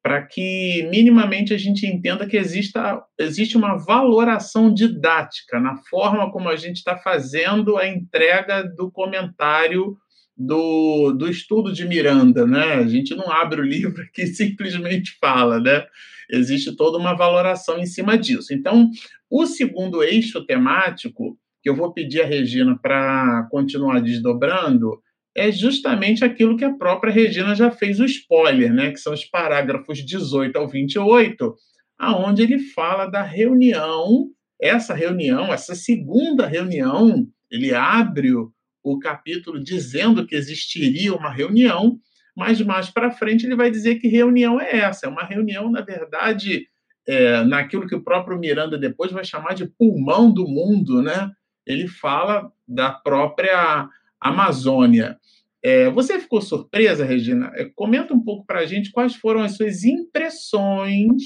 [0.00, 6.48] para que minimamente a gente entenda que exista, existe uma valoração didática na forma como
[6.48, 9.96] a gente está fazendo a entrega do comentário
[10.36, 12.74] do, do estudo de Miranda, né?
[12.74, 15.84] A gente não abre o livro aqui e simplesmente fala, né?
[16.30, 18.52] Existe toda uma valoração em cima disso.
[18.52, 18.90] Então,
[19.30, 25.00] o segundo eixo temático, que eu vou pedir à Regina para continuar desdobrando,
[25.36, 28.90] é justamente aquilo que a própria Regina já fez o spoiler, né?
[28.90, 31.54] Que são os parágrafos 18 ao 28,
[31.98, 38.53] aonde ele fala da reunião, essa reunião, essa segunda reunião, ele abre o
[38.84, 41.98] o capítulo dizendo que existiria uma reunião,
[42.36, 45.06] mas mais para frente ele vai dizer que reunião é essa.
[45.06, 46.68] É uma reunião, na verdade,
[47.06, 51.30] é, naquilo que o próprio Miranda depois vai chamar de pulmão do mundo, né?
[51.66, 53.88] Ele fala da própria
[54.20, 55.18] Amazônia.
[55.62, 57.50] É, você ficou surpresa, Regina?
[57.54, 61.22] É, comenta um pouco para a gente quais foram as suas impressões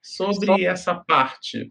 [0.00, 1.68] sobre essa parte.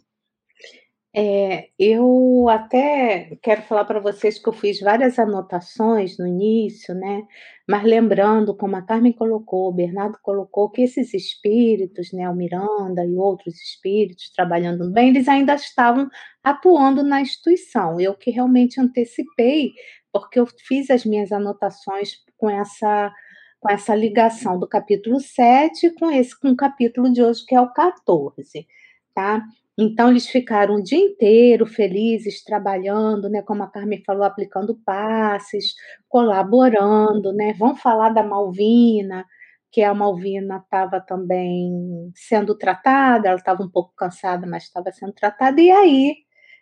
[1.17, 7.23] É, eu até quero falar para vocês que eu fiz várias anotações no início, né?
[7.65, 13.05] Mas lembrando, como a Carmen colocou, o Bernardo colocou, que esses espíritos, né, o Miranda
[13.05, 16.09] e outros espíritos trabalhando bem, eles ainda estavam
[16.43, 17.97] atuando na instituição.
[17.97, 19.71] Eu que realmente antecipei,
[20.11, 23.13] porque eu fiz as minhas anotações com essa
[23.61, 27.61] com essa ligação do capítulo 7 com esse com o capítulo de hoje que é
[27.61, 28.67] o 14,
[29.13, 29.41] tá?
[29.77, 33.41] Então, eles ficaram o dia inteiro felizes, trabalhando, né?
[33.41, 35.73] Como a Carmen falou, aplicando passes,
[36.07, 37.53] colaborando, né?
[37.53, 39.25] Vão falar da Malvina,
[39.71, 45.11] que a Malvina estava também sendo tratada, ela estava um pouco cansada, mas estava sendo
[45.13, 46.15] tratada, e aí,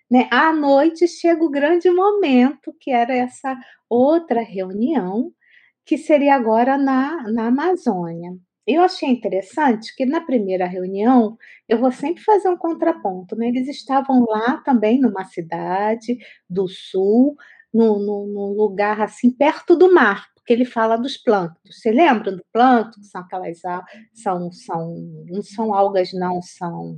[0.10, 3.56] né, à noite chega o grande momento, que era essa
[3.90, 5.32] outra reunião,
[5.86, 8.32] que seria agora na, na Amazônia.
[8.66, 11.38] Eu achei interessante que na primeira reunião,
[11.68, 13.48] eu vou sempre fazer um contraponto, né?
[13.50, 16.18] Eles estavam lá também numa cidade
[16.50, 17.36] do sul,
[17.74, 21.78] num, lugar assim perto do mar, porque ele fala dos plânctons.
[21.78, 23.02] Você lembra do plâncton?
[23.04, 23.60] São aquelas
[24.14, 24.96] são são
[25.28, 26.98] não são algas não, são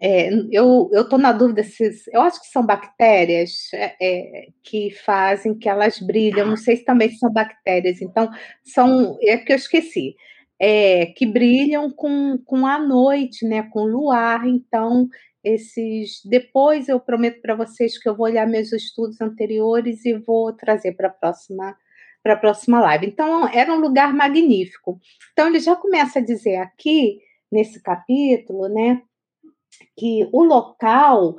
[0.00, 1.90] é, eu estou na dúvida se.
[2.12, 6.46] Eu acho que são bactérias é, é, que fazem que elas brilham.
[6.46, 8.02] Não sei se também são bactérias.
[8.02, 8.30] Então,
[8.62, 9.16] são.
[9.22, 10.14] É que eu esqueci.
[10.60, 13.62] É, que brilham com, com a noite, né?
[13.72, 14.46] Com luar.
[14.46, 15.08] Então,
[15.42, 16.20] esses.
[16.24, 20.92] Depois eu prometo para vocês que eu vou olhar meus estudos anteriores e vou trazer
[20.92, 21.76] para a próxima
[22.22, 23.06] para a próxima live.
[23.06, 24.98] Então, era um lugar magnífico.
[25.32, 27.18] Então, ele já começa a dizer aqui,
[27.52, 29.02] nesse capítulo, né,
[29.96, 31.36] que o local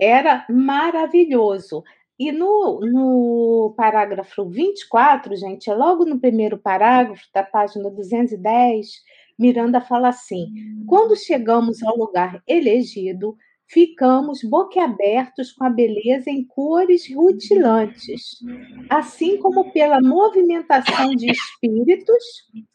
[0.00, 1.82] era maravilhoso.
[2.18, 8.86] E no, no parágrafo 24, gente, é logo no primeiro parágrafo da página 210,
[9.38, 10.46] Miranda fala assim:
[10.86, 18.38] quando chegamos ao lugar elegido, ficamos boquiabertos com a beleza em cores rutilantes,
[18.88, 22.24] assim como pela movimentação de espíritos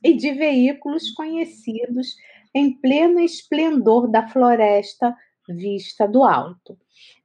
[0.03, 2.15] e de veículos conhecidos
[2.53, 5.15] em pleno esplendor da floresta
[5.47, 6.77] vista do alto.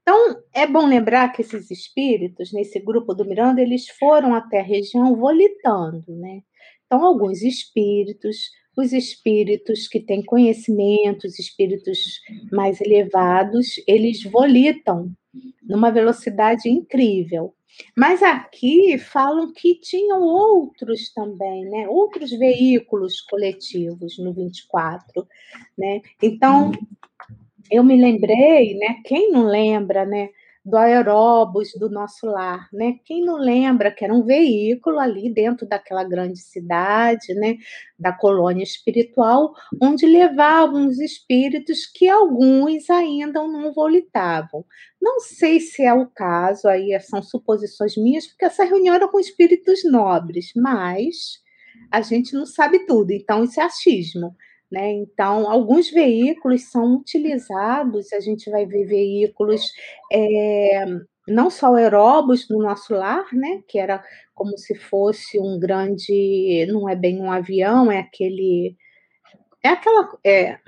[0.03, 4.65] Então, é bom lembrar que esses espíritos, nesse grupo do Miranda, eles foram até a
[4.65, 6.43] região volitando, né?
[6.87, 12.21] Então, alguns espíritos, os espíritos que têm conhecimento, os espíritos
[12.53, 15.11] mais elevados, eles volitam
[15.63, 17.55] numa velocidade incrível.
[17.97, 21.89] Mas aqui falam que tinham outros também, né?
[21.89, 25.27] Outros veículos coletivos no 24,
[25.77, 26.01] né?
[26.23, 26.73] Então,
[27.71, 29.01] eu me lembrei, né?
[29.05, 30.31] Quem não lembra, né?
[30.65, 32.95] Do aeróbus do nosso lar, né?
[33.05, 37.57] Quem não lembra que era um veículo ali dentro daquela grande cidade, né?
[37.99, 44.65] Da colônia espiritual, onde levavam os espíritos que alguns ainda não volitavam.
[45.01, 49.21] Não sei se é o caso, aí são suposições minhas, porque essa reunião era com
[49.21, 51.43] espíritos nobres, mas
[51.91, 54.35] a gente não sabe tudo, então isso é achismo.
[54.75, 54.91] Né?
[54.95, 59.71] Então, alguns veículos são utilizados, a gente vai ver veículos,
[60.13, 60.85] é,
[61.29, 63.63] não só aeróbus no nosso lar, né?
[63.69, 64.03] que era
[64.35, 68.77] como se fosse um grande, não é bem um avião, é aquele.
[69.63, 70.09] É aquela.
[70.27, 70.59] É,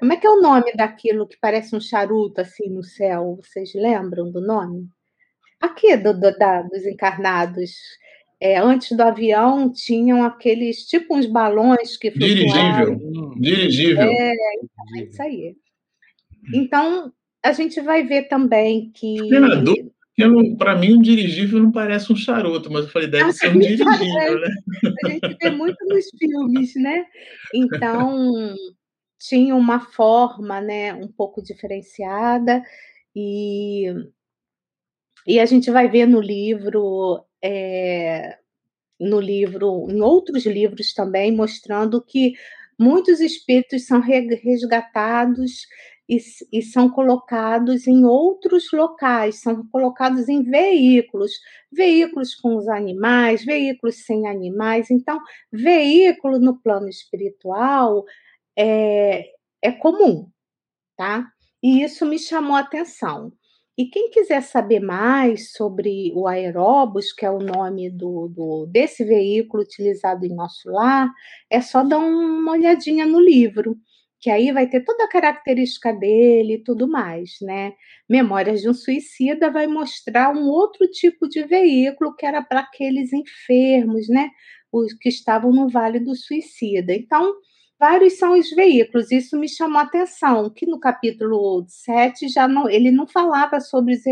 [0.00, 3.38] como é que é o nome daquilo que parece um charuto assim no céu?
[3.40, 4.88] Vocês lembram do nome?
[5.60, 7.70] Aqui, do, do da, dos encarnados
[8.40, 12.98] é, antes do avião tinham aqueles tipo uns balões que dirigível.
[13.36, 14.02] Dirigível.
[14.02, 15.56] É, é isso aí.
[16.54, 17.12] Então
[17.44, 19.16] a gente vai ver também que
[20.58, 23.58] para mim um dirigível não parece um charuto mas eu falei deve ah, ser um
[23.58, 24.48] dirigível né?
[25.04, 27.06] A gente vê muito nos filmes né?
[27.54, 28.54] Então
[29.18, 32.62] tinha uma forma né um pouco diferenciada
[33.14, 33.86] e
[35.26, 38.38] e a gente vai ver no livro é,
[39.00, 42.34] no livro, em outros livros também, mostrando que
[42.78, 45.66] muitos espíritos são resgatados
[46.08, 46.18] e,
[46.52, 51.32] e, são colocados em outros locais, são colocados em veículos,
[51.72, 54.90] veículos com os animais, veículos sem animais.
[54.90, 55.20] Então,
[55.52, 58.04] veículo no plano espiritual
[58.58, 59.24] é,
[59.62, 60.28] é comum,
[60.96, 61.30] tá?
[61.62, 63.32] E isso me chamou a atenção.
[63.80, 69.02] E quem quiser saber mais sobre o aeróbus, que é o nome do, do, desse
[69.02, 71.10] veículo utilizado em nosso lar,
[71.48, 73.78] é só dar uma olhadinha no livro,
[74.20, 77.72] que aí vai ter toda a característica dele e tudo mais, né?
[78.06, 83.14] Memórias de um Suicida vai mostrar um outro tipo de veículo que era para aqueles
[83.14, 84.28] enfermos, né?
[84.70, 86.92] Os que estavam no Vale do Suicida.
[86.92, 87.32] Então,
[87.80, 89.10] vários são os veículos.
[89.10, 93.94] Isso me chamou a atenção, que no capítulo 7 já não, ele não falava sobre
[93.94, 94.02] os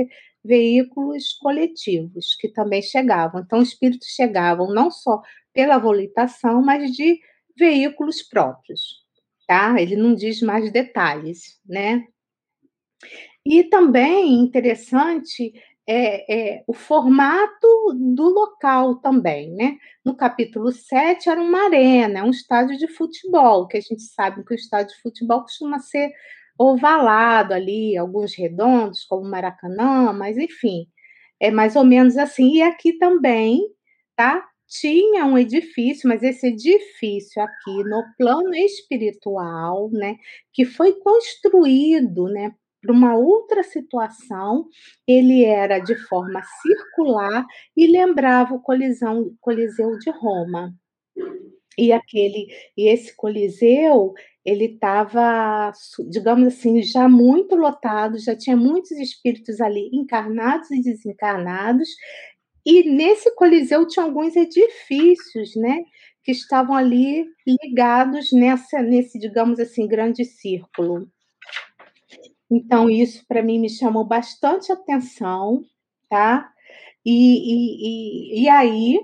[0.42, 3.42] veículos coletivos que também chegavam.
[3.42, 5.20] Então, os espíritos chegavam não só
[5.52, 7.20] pela volitação, mas de
[7.56, 9.04] veículos próprios,
[9.46, 9.80] tá?
[9.80, 12.04] Ele não diz mais detalhes, né?
[13.44, 15.52] E também interessante
[15.90, 19.78] é, é, o formato do local também, né?
[20.04, 24.44] No capítulo 7 era uma arena, é um estádio de futebol, que a gente sabe
[24.44, 26.12] que o estádio de futebol costuma ser
[26.58, 30.86] ovalado ali, alguns redondos, como Maracanã, mas enfim,
[31.40, 32.56] é mais ou menos assim.
[32.56, 33.62] E aqui também,
[34.16, 34.44] tá?
[34.68, 40.16] Tinha um edifício, mas esse edifício aqui no plano espiritual, né,
[40.52, 44.66] que foi construído, né, para uma outra situação,
[45.06, 47.44] ele era de forma circular
[47.76, 50.72] e lembrava o colisão, Coliseu de Roma.
[51.78, 54.12] E aquele e esse coliseu,
[54.44, 55.72] ele estava,
[56.10, 61.88] digamos assim, já muito lotado, já tinha muitos espíritos ali encarnados e desencarnados,
[62.66, 65.84] e nesse coliseu tinha alguns edifícios, né,
[66.24, 71.08] que estavam ali ligados nessa nesse, digamos assim, grande círculo.
[72.50, 75.62] Então, isso para mim me chamou bastante atenção,
[76.08, 76.50] tá?
[77.04, 79.00] E, e, e, e aí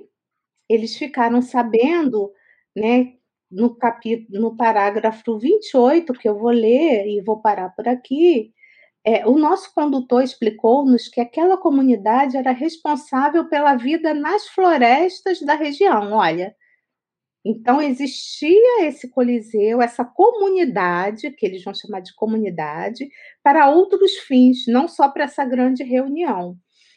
[0.68, 2.32] eles ficaram sabendo,
[2.76, 3.14] né,
[3.50, 8.52] no capítulo, no parágrafo 28, que eu vou ler e vou parar por aqui,
[9.04, 15.54] é, o nosso condutor explicou-nos que aquela comunidade era responsável pela vida nas florestas da
[15.54, 16.12] região.
[16.12, 16.54] Olha,
[17.44, 23.06] então, existia esse coliseu, essa comunidade, que eles vão chamar de comunidade,
[23.42, 26.56] para outros fins, não só para essa grande reunião,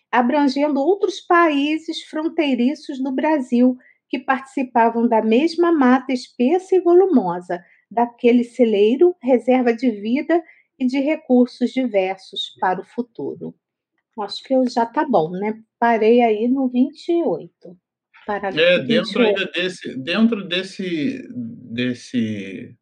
[0.10, 3.76] abrangendo outros países fronteiriços do Brasil
[4.10, 10.42] que participavam da mesma mata espessa e volumosa, daquele celeiro, reserva de vida
[10.80, 13.54] e de recursos diversos para o futuro.
[14.20, 15.62] Acho que eu já tá bom, né?
[15.80, 17.78] Parei aí no 28.
[18.28, 22.76] Parágrafo é, dentro ainda desse, dentro desse, desse,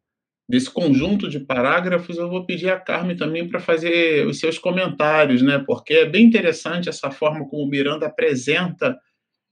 [0.48, 5.40] desse conjunto de parágrafos, eu vou pedir a Carmen também para fazer os seus comentários,
[5.42, 5.62] né?
[5.64, 8.98] Porque é bem interessante essa forma como o Miranda apresenta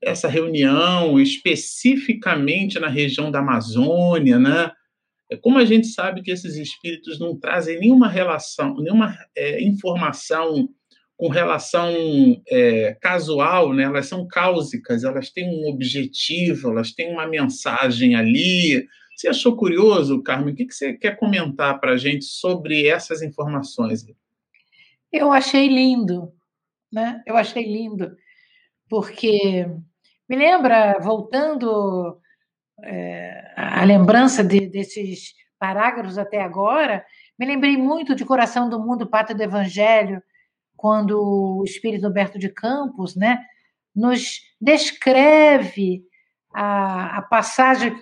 [0.02, 4.72] essa reunião, especificamente na região da Amazônia, né?
[5.30, 10.68] É como a gente sabe que esses espíritos não trazem nenhuma relação, nenhuma é, informação
[11.16, 11.92] com relação
[12.48, 13.84] é, casual, né?
[13.84, 18.86] elas são cáusicas, elas têm um objetivo, elas têm uma mensagem ali.
[19.14, 20.52] Você achou curioso, Carmen?
[20.52, 24.04] O que, você quer comentar para a gente sobre essas informações?
[25.12, 26.32] Eu achei lindo,
[26.92, 27.22] né?
[27.24, 28.16] Eu achei lindo,
[28.88, 29.66] porque
[30.28, 32.18] me lembra, voltando
[32.82, 37.04] é, a lembrança de, desses parágrafos até agora,
[37.38, 40.20] me lembrei muito de Coração do Mundo, Pátria do Evangelho,
[40.84, 43.42] quando o espírito Humberto de Campos né,
[43.96, 46.02] nos descreve
[46.54, 47.96] a, a passagem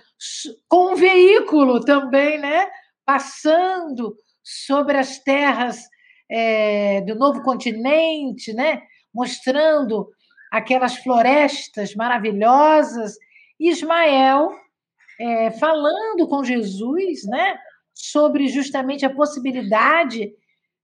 [0.67, 2.67] com um veículo também, né,
[3.05, 5.79] passando sobre as terras
[6.29, 8.81] é, do novo continente, né,
[9.13, 10.09] mostrando
[10.51, 13.13] aquelas florestas maravilhosas.
[13.57, 14.49] Ismael
[15.21, 17.55] é, falando com Jesus, né,
[17.93, 20.33] sobre justamente a possibilidade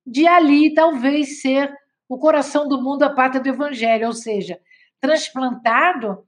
[0.07, 1.77] de ali talvez ser
[2.09, 4.59] o coração do mundo, a pátria do evangelho, ou seja,
[4.99, 6.25] transplantado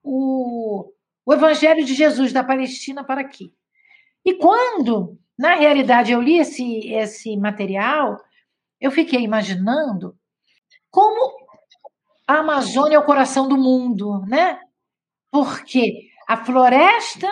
[0.00, 0.92] o,
[1.26, 3.52] o evangelho de Jesus da Palestina para aqui.
[4.24, 8.16] E quando, na realidade, eu li esse, esse material,
[8.80, 10.16] eu fiquei imaginando
[10.88, 11.36] como
[12.26, 14.60] a Amazônia é o coração do mundo, né?
[15.32, 17.28] Porque a floresta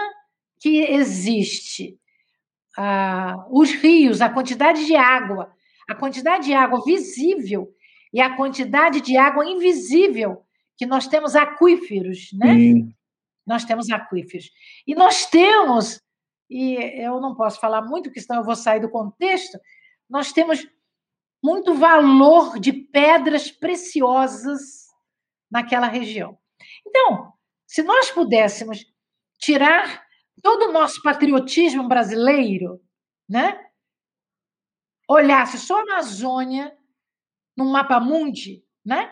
[0.59, 1.99] que existe,
[2.77, 5.53] ah, os rios, a quantidade de água,
[5.89, 7.73] a quantidade de água visível
[8.13, 10.45] e a quantidade de água invisível,
[10.77, 12.55] que nós temos aquíferos, né?
[12.55, 12.95] Sim.
[13.47, 14.51] Nós temos aquíferos.
[14.87, 16.01] E nós temos,
[16.51, 19.59] e eu não posso falar muito, porque senão eu vou sair do contexto,
[20.09, 20.67] nós temos
[21.43, 24.87] muito valor de pedras preciosas
[25.51, 26.37] naquela região.
[26.87, 27.33] Então,
[27.67, 28.85] se nós pudéssemos
[29.39, 30.05] tirar
[30.43, 32.81] todo o nosso patriotismo brasileiro,
[33.29, 33.65] né?
[35.09, 36.76] Olhasse só a Amazônia
[37.57, 39.11] no mapa mundi, né?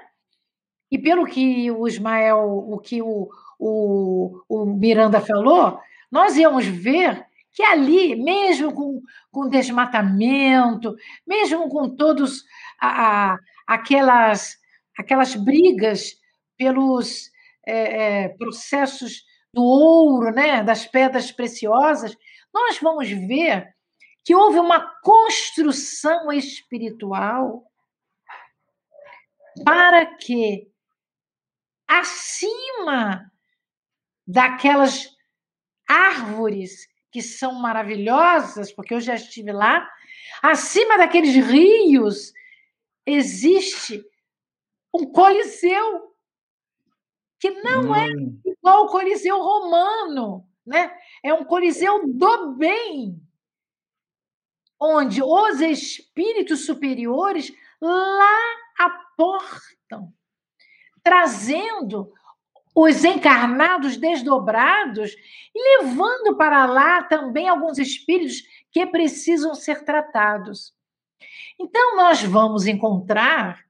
[0.90, 3.28] E pelo que o Ismael, o que o,
[3.58, 5.78] o, o Miranda falou,
[6.10, 10.94] nós íamos ver que ali, mesmo com, com desmatamento,
[11.26, 12.44] mesmo com todos
[12.80, 14.56] a, a, aquelas,
[14.98, 16.16] aquelas brigas
[16.56, 17.30] pelos
[17.66, 19.22] é, é, processos
[19.52, 22.16] do ouro, né, das pedras preciosas,
[22.52, 23.72] nós vamos ver
[24.24, 27.64] que houve uma construção espiritual
[29.62, 30.68] para que,
[31.86, 33.30] acima
[34.26, 35.14] daquelas
[35.88, 39.88] árvores que são maravilhosas, porque eu já estive lá,
[40.42, 42.32] acima daqueles rios,
[43.06, 44.04] existe
[44.92, 46.14] um coliseu
[47.38, 48.40] que não é hum.
[48.46, 50.96] é igual ao coliseu romano, né?
[51.22, 53.20] É um coliseu do bem,
[54.80, 58.56] onde os espíritos superiores lá
[59.14, 60.12] aportam,
[61.02, 62.12] trazendo
[62.74, 65.14] os encarnados desdobrados
[65.54, 68.42] e levando para lá também alguns espíritos
[68.72, 70.74] que precisam ser tratados.
[71.58, 73.64] Então, nós vamos encontrar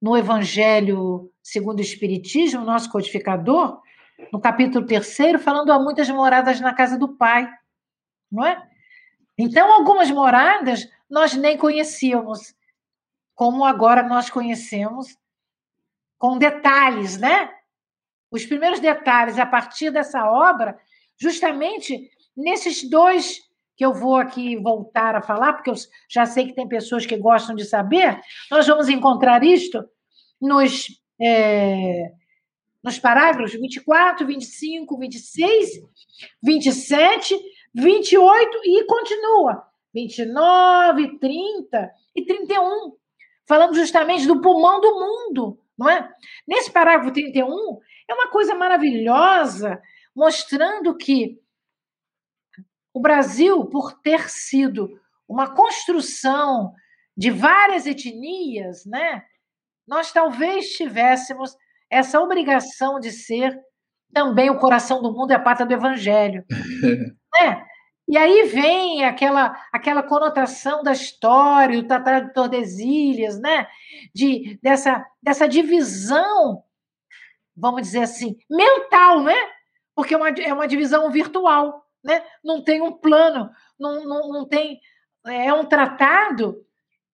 [0.00, 3.80] no Evangelho segundo o Espiritismo, nosso codificador,
[4.32, 7.48] no capítulo 3, falando há muitas moradas na casa do Pai,
[8.30, 8.62] não é?
[9.36, 12.55] Então, algumas moradas nós nem conhecíamos,
[13.36, 15.16] como agora nós conhecemos,
[16.18, 17.50] com detalhes, né?
[18.30, 20.76] Os primeiros detalhes a partir dessa obra,
[21.20, 23.40] justamente nesses dois
[23.76, 25.74] que eu vou aqui voltar a falar, porque eu
[26.08, 28.18] já sei que tem pessoas que gostam de saber,
[28.50, 29.84] nós vamos encontrar isto
[30.40, 30.86] nos,
[31.20, 32.10] é,
[32.82, 35.70] nos parágrafos 24, 25, 26,
[36.42, 37.38] 27,
[37.74, 39.66] 28 e continua.
[39.92, 42.96] 29, 30 e 31,
[43.46, 46.08] falando justamente do pulmão do mundo, não é?
[46.46, 47.78] Nesse parágrafo 31,
[48.08, 49.80] é uma coisa maravilhosa,
[50.14, 51.38] mostrando que
[52.92, 54.88] o Brasil, por ter sido
[55.28, 56.72] uma construção
[57.16, 59.22] de várias etnias, né?
[59.86, 61.56] Nós talvez tivéssemos
[61.90, 63.58] essa obrigação de ser
[64.12, 66.44] também o coração do mundo e a pata do evangelho.
[67.40, 67.62] né?
[68.08, 73.66] E aí vem aquela, aquela conotação da história, o Tratado de Tordesilhas, né?
[74.14, 76.62] De, dessa, dessa divisão,
[77.56, 79.34] vamos dizer assim, mental, né?
[79.94, 82.24] Porque é uma, é uma divisão virtual, né?
[82.44, 84.80] Não tem um plano, não, não, não tem.
[85.26, 86.64] É um tratado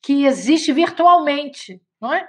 [0.03, 2.29] que existe virtualmente, não é?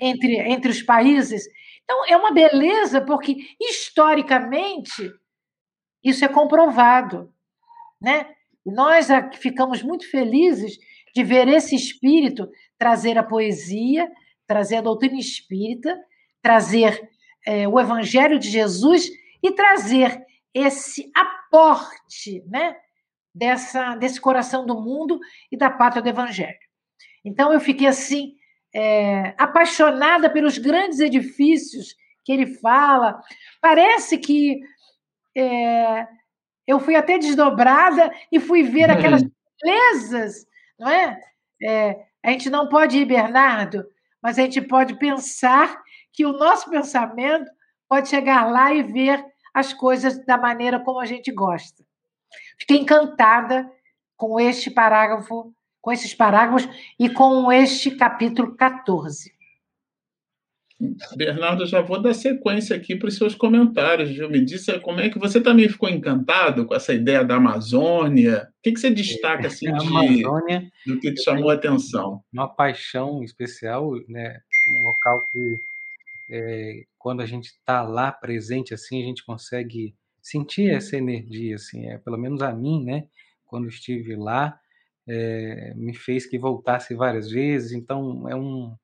[0.00, 1.48] Entre, entre os países.
[1.82, 5.12] Então, é uma beleza, porque historicamente
[6.04, 7.34] isso é comprovado
[8.00, 8.26] né?
[8.64, 10.78] Nós ficamos muito felizes
[11.14, 14.10] de ver esse espírito trazer a poesia,
[14.46, 15.96] trazer a doutrina espírita,
[16.42, 17.08] trazer
[17.46, 19.08] é, o Evangelho de Jesus
[19.42, 20.20] e trazer
[20.52, 22.76] esse aporte, né?
[23.34, 25.20] Dessa, desse coração do mundo
[25.52, 26.56] e da pátria do Evangelho.
[27.22, 28.34] Então eu fiquei assim
[28.74, 31.94] é, apaixonada pelos grandes edifícios
[32.24, 33.20] que ele fala.
[33.60, 34.60] Parece que
[35.36, 36.06] é,
[36.66, 39.22] eu fui até desdobrada e fui ver aquelas
[39.62, 40.46] belezas,
[40.78, 41.20] não é?
[41.62, 42.06] é?
[42.22, 43.86] A gente não pode ir, Bernardo,
[44.20, 45.80] mas a gente pode pensar
[46.12, 47.50] que o nosso pensamento
[47.88, 51.84] pode chegar lá e ver as coisas da maneira como a gente gosta.
[52.58, 53.70] Fiquei encantada
[54.16, 59.35] com este parágrafo, com esses parágrafos e com este capítulo 14.
[61.16, 64.28] Bernardo, já vou dar sequência aqui para os seus comentários, viu?
[64.28, 68.48] Me disse como é que você também ficou encantado com essa ideia da Amazônia.
[68.58, 72.20] O que, que você destaca é, assim, de, Amazônia, do que te chamou a atenção?
[72.30, 74.40] Uma paixão especial, né?
[74.70, 75.60] Um local que
[76.30, 81.86] é, quando a gente está lá presente, assim, a gente consegue sentir essa energia, assim,
[81.86, 83.06] é, pelo menos a mim, né?
[83.46, 84.60] Quando estive lá,
[85.08, 87.72] é, me fez que voltasse várias vezes.
[87.72, 88.74] Então, é um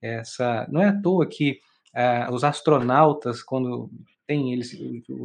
[0.00, 1.60] essa não é à toa que
[1.94, 3.90] uh, os astronautas quando
[4.26, 4.72] tem eles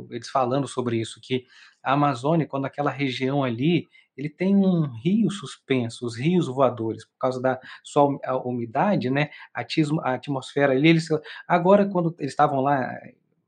[0.10, 1.46] eles falando sobre isso que
[1.84, 7.18] a Amazônia quando aquela região ali ele tem um rio suspenso, os rios voadores, por
[7.20, 9.30] causa da sua umidade, né?
[9.54, 9.66] A,
[10.14, 11.08] atmosfera ali, eles,
[11.48, 12.90] agora quando eles estavam lá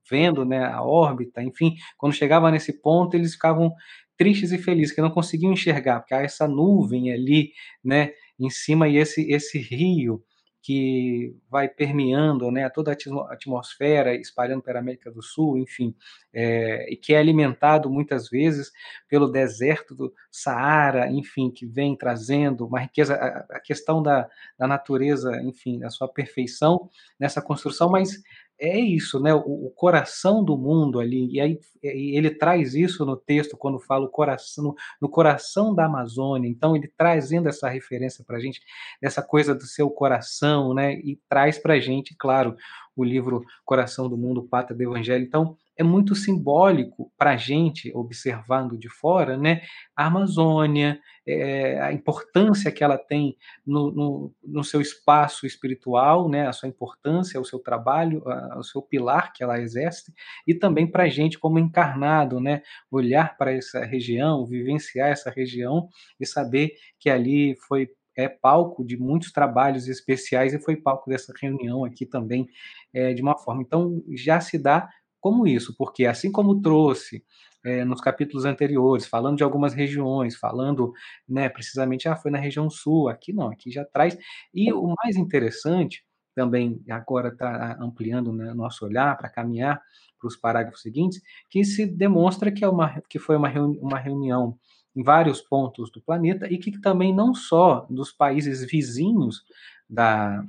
[0.10, 3.74] vendo, né, a órbita, enfim, quando chegava nesse ponto, eles ficavam
[4.18, 7.52] tristes e felizes, que não conseguiam enxergar, porque há essa nuvem ali,
[7.84, 10.24] né, em cima e esse esse rio
[10.68, 15.96] que vai permeando né, toda a atmosfera, espalhando para a América do Sul, enfim,
[16.34, 18.74] é, e que é alimentado muitas vezes
[19.08, 24.68] pelo deserto do Saara, enfim, que vem trazendo uma riqueza, a, a questão da, da
[24.68, 28.22] natureza, enfim, da sua perfeição nessa construção, mas
[28.60, 29.34] é isso, né?
[29.34, 34.06] O, o, coração do mundo ali, e aí ele traz isso no texto quando fala
[34.06, 36.50] o coração, no, no coração da Amazônia.
[36.50, 38.62] Então ele trazendo essa referência para a gente
[39.02, 40.94] dessa coisa do seu coração, né?
[40.94, 42.56] E traz para a gente, claro,
[42.96, 45.24] o livro Coração do Mundo, Pátria do Evangelho.
[45.24, 49.62] Então é muito simbólico para a gente, observando de fora, né,
[49.96, 56.48] a Amazônia, é, a importância que ela tem no, no, no, seu espaço espiritual, né,
[56.48, 60.12] a sua importância, o seu trabalho, a, o seu pilar que ela exerce,
[60.48, 65.88] e também para a gente como encarnado, né, olhar para essa região, vivenciar essa região
[66.20, 71.32] e saber que ali foi é palco de muitos trabalhos especiais e foi palco dessa
[71.40, 72.48] reunião aqui também
[72.92, 73.62] é, de uma forma.
[73.62, 74.90] Então já se dá
[75.20, 77.24] como isso, porque assim como trouxe
[77.66, 80.94] é, nos capítulos anteriores, falando de algumas regiões, falando,
[81.28, 84.18] né, precisamente, ah, foi na região sul, aqui não, aqui já traz.
[84.54, 86.04] E o mais interessante,
[86.36, 89.82] também agora está ampliando né, nosso olhar para caminhar
[90.20, 93.98] para os parágrafos seguintes, que se demonstra que, é uma, que foi uma, reuni uma
[94.00, 94.58] reunião
[94.96, 99.44] em vários pontos do planeta e que também não só dos países vizinhos
[99.90, 100.44] da,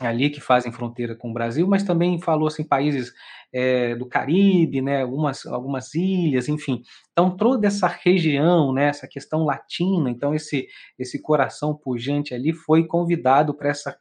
[0.00, 3.12] ali que fazem fronteira com o Brasil, mas também falou assim países
[3.52, 6.82] é, do Caribe, né, algumas, algumas ilhas, enfim.
[7.12, 10.68] Então toda essa região, né, essa questão latina, então esse
[10.98, 13.96] esse coração pujante ali foi convidado para essa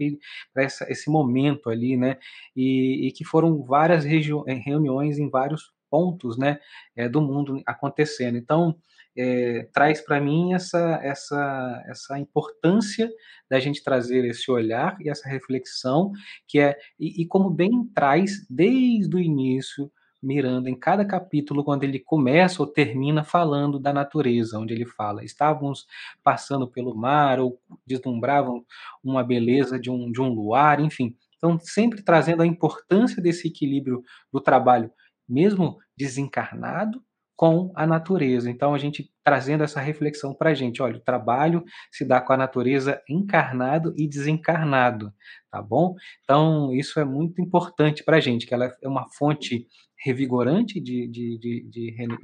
[0.54, 2.18] para esse momento ali, né,
[2.56, 6.60] e, e que foram várias reuniões em vários pontos, né,
[6.95, 8.38] é, do mundo acontecendo.
[8.38, 8.76] Então
[9.18, 13.09] é, traz para mim essa, essa, essa importância
[13.49, 16.11] da gente trazer esse olhar e essa reflexão,
[16.47, 19.91] que é, e, e como bem traz desde o início,
[20.22, 25.24] Miranda, em cada capítulo, quando ele começa ou termina falando da natureza, onde ele fala:
[25.24, 25.86] estávamos
[26.24, 28.65] passando pelo mar ou deslumbravam
[29.03, 31.15] uma beleza de um, de um luar, enfim.
[31.38, 34.03] Então, sempre trazendo a importância desse equilíbrio
[34.34, 34.91] do trabalho,
[35.30, 37.03] mesmo desencarnado,
[37.38, 38.50] com a natureza.
[38.50, 42.34] Então, a gente trazendo essa reflexão para a gente: olha, o trabalho se dá com
[42.34, 45.14] a natureza encarnado e desencarnado,
[45.52, 45.96] tá bom?
[46.24, 49.68] Então, isso é muito importante para a gente, que ela é uma fonte
[50.04, 51.64] revigorante de, de, de,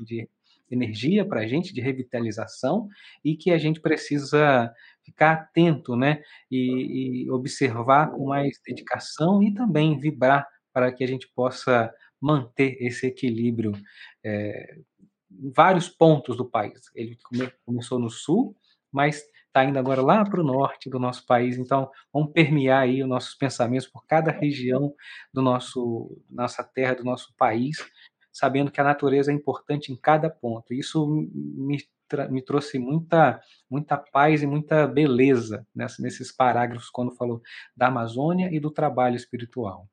[0.03, 0.29] de,
[0.71, 2.87] energia para a gente, de revitalização,
[3.23, 4.73] e que a gente precisa
[5.05, 6.23] ficar atento, né?
[6.49, 12.77] E, e observar com mais dedicação e também vibrar para que a gente possa manter
[12.79, 13.73] esse equilíbrio
[14.23, 14.77] é,
[15.41, 16.91] em vários pontos do país.
[16.95, 18.55] Ele come, começou no sul,
[18.91, 21.57] mas está indo agora lá para o norte do nosso país.
[21.57, 24.93] Então, vamos permear aí os nossos pensamentos por cada região
[25.31, 27.77] do nosso nossa terra, do nosso país,
[28.31, 30.73] sabendo que a natureza é importante em cada ponto.
[30.73, 31.77] Isso me,
[32.29, 37.41] me trouxe muita muita paz e muita beleza nesses parágrafos quando falou
[37.75, 39.87] da Amazônia e do trabalho espiritual.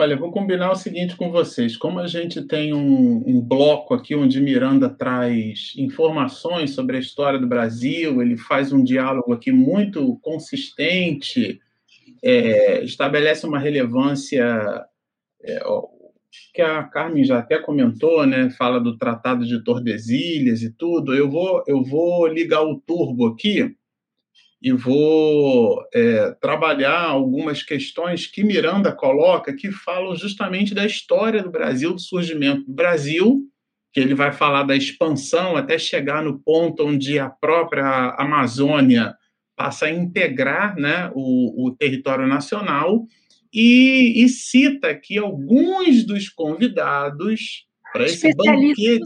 [0.00, 1.76] Olha, vou combinar o seguinte com vocês.
[1.76, 7.38] Como a gente tem um, um, bloco aqui onde Miranda traz informações sobre a história
[7.38, 11.60] do Brasil, ele faz um diálogo aqui muito consistente,
[12.24, 14.42] é, estabelece uma relevância
[15.44, 15.60] é,
[16.54, 18.48] que a Carmen já até comentou, né?
[18.56, 21.14] Fala do Tratado de Tordesilhas e tudo.
[21.14, 23.76] Eu vou, eu vou ligar o turbo aqui
[24.62, 31.50] e vou é, trabalhar algumas questões que Miranda coloca que falam justamente da história do
[31.50, 33.40] Brasil, do surgimento do Brasil,
[33.92, 39.14] que ele vai falar da expansão até chegar no ponto onde a própria Amazônia
[39.56, 43.06] passa a integrar né, o, o território nacional,
[43.52, 49.00] e, e, cita aqui alguns dos convidados para esse banquete.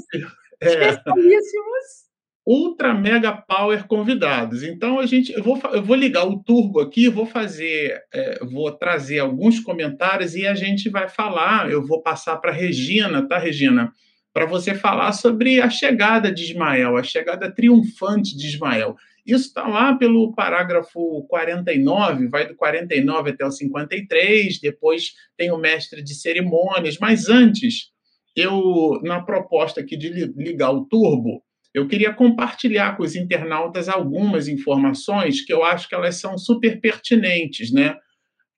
[0.60, 2.03] É, Especialíssimos
[2.46, 4.62] ultra mega power convidados.
[4.62, 8.70] Então a gente, eu vou, eu vou ligar o turbo aqui, vou fazer, é, vou
[8.72, 11.70] trazer alguns comentários e a gente vai falar.
[11.70, 13.90] Eu vou passar para Regina, tá, Regina,
[14.32, 18.94] para você falar sobre a chegada de Ismael, a chegada triunfante de Ismael.
[19.24, 25.56] Isso está lá pelo parágrafo 49, vai do 49 até o 53, depois tem o
[25.56, 27.90] mestre de cerimônias, mas antes,
[28.36, 31.42] eu, na proposta aqui de ligar o turbo,
[31.74, 36.80] eu queria compartilhar com os internautas algumas informações que eu acho que elas são super
[36.80, 37.96] pertinentes, né?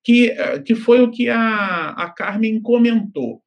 [0.05, 3.43] Que, eh, que foi o que a, a Carmen comentou,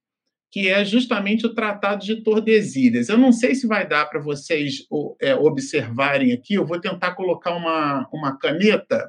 [0.51, 3.09] que é justamente o Tratado de Tordesilhas.
[3.09, 4.87] Eu não sei se vai dar para vocês
[5.21, 9.07] é, observarem aqui, eu vou tentar colocar uma, uma caneta,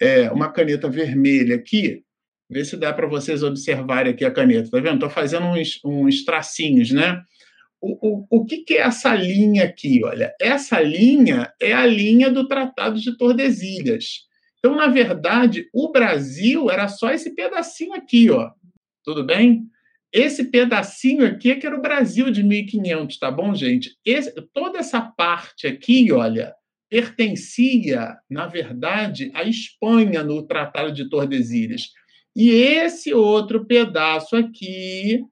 [0.00, 2.02] é, uma caneta vermelha aqui,
[2.50, 4.94] ver se dá para vocês observarem aqui a caneta, tá vendo?
[4.94, 7.22] Estou fazendo uns, uns tracinhos, né?
[7.82, 10.04] O, o, o que, que, é essa linha aqui?
[10.04, 14.20] Olha, essa linha é a linha do Tratado de Tordesilhas.
[14.58, 18.52] Então, na verdade, o Brasil era só esse pedacinho aqui, ó.
[19.02, 19.66] Tudo bem?
[20.12, 23.96] Esse pedacinho aqui é que era o Brasil de 1500, tá bom, gente?
[24.04, 26.54] Esse, toda essa parte aqui, olha,
[26.88, 31.88] pertencia, na verdade, à Espanha no Tratado de Tordesilhas.
[32.36, 35.24] E esse outro pedaço aqui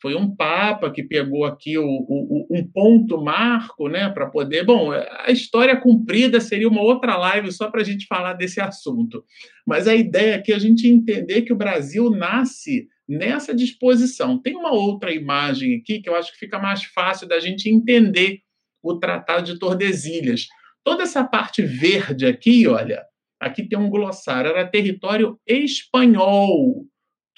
[0.00, 4.64] foi um papa que pegou aqui o, o, um ponto marco, né, para poder.
[4.64, 9.24] Bom, a história cumprida seria uma outra live só para a gente falar desse assunto.
[9.66, 14.40] Mas a ideia é que a gente entender que o Brasil nasce nessa disposição.
[14.40, 18.40] Tem uma outra imagem aqui que eu acho que fica mais fácil da gente entender
[18.82, 20.46] o Tratado de Tordesilhas.
[20.82, 23.04] Toda essa parte verde aqui, olha,
[23.38, 26.86] aqui tem um glossário, era território espanhol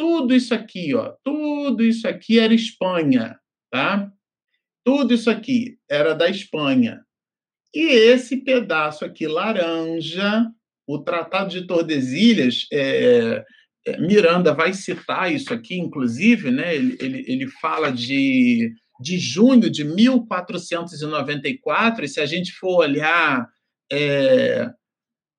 [0.02, 3.38] tudo isso aqui, ó, tudo isso aqui era Espanha,
[3.70, 4.10] tá?
[4.84, 7.04] Tudo isso aqui era da Espanha.
[7.72, 10.44] E esse pedaço aqui laranja,
[10.88, 13.44] o Tratado de Tordesilhas, é,
[13.86, 16.74] é, Miranda vai citar isso aqui, inclusive, né?
[16.74, 23.48] Ele, ele, ele fala de, de junho de 1494, e se a gente for olhar
[23.92, 24.68] é,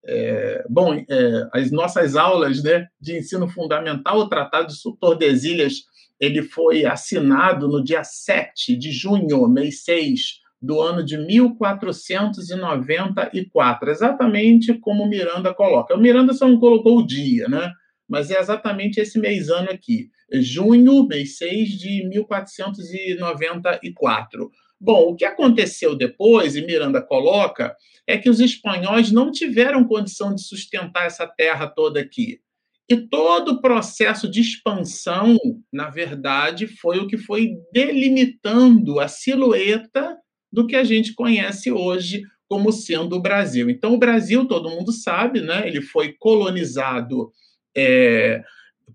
[0.06, 1.06] é, bom, é,
[1.54, 5.86] as nossas aulas né, de ensino fundamental, o Tratado de Tordesilhas,
[6.20, 14.74] ele foi assinado no dia 7 de junho, mês 6 do ano de 1494, exatamente
[14.76, 15.96] como Miranda coloca.
[15.96, 17.70] O Miranda só não colocou o dia, né?
[18.08, 24.52] Mas é exatamente esse mês ano aqui, junho, mês 6 de 1494.
[24.84, 27.74] Bom, o que aconteceu depois, e Miranda coloca,
[28.06, 32.42] é que os espanhóis não tiveram condição de sustentar essa terra toda aqui.
[32.90, 35.38] E todo o processo de expansão,
[35.72, 40.18] na verdade, foi o que foi delimitando a silhueta
[40.52, 43.70] do que a gente conhece hoje como sendo o Brasil.
[43.70, 45.66] Então, o Brasil, todo mundo sabe, né?
[45.66, 47.32] ele foi colonizado
[47.74, 48.44] é,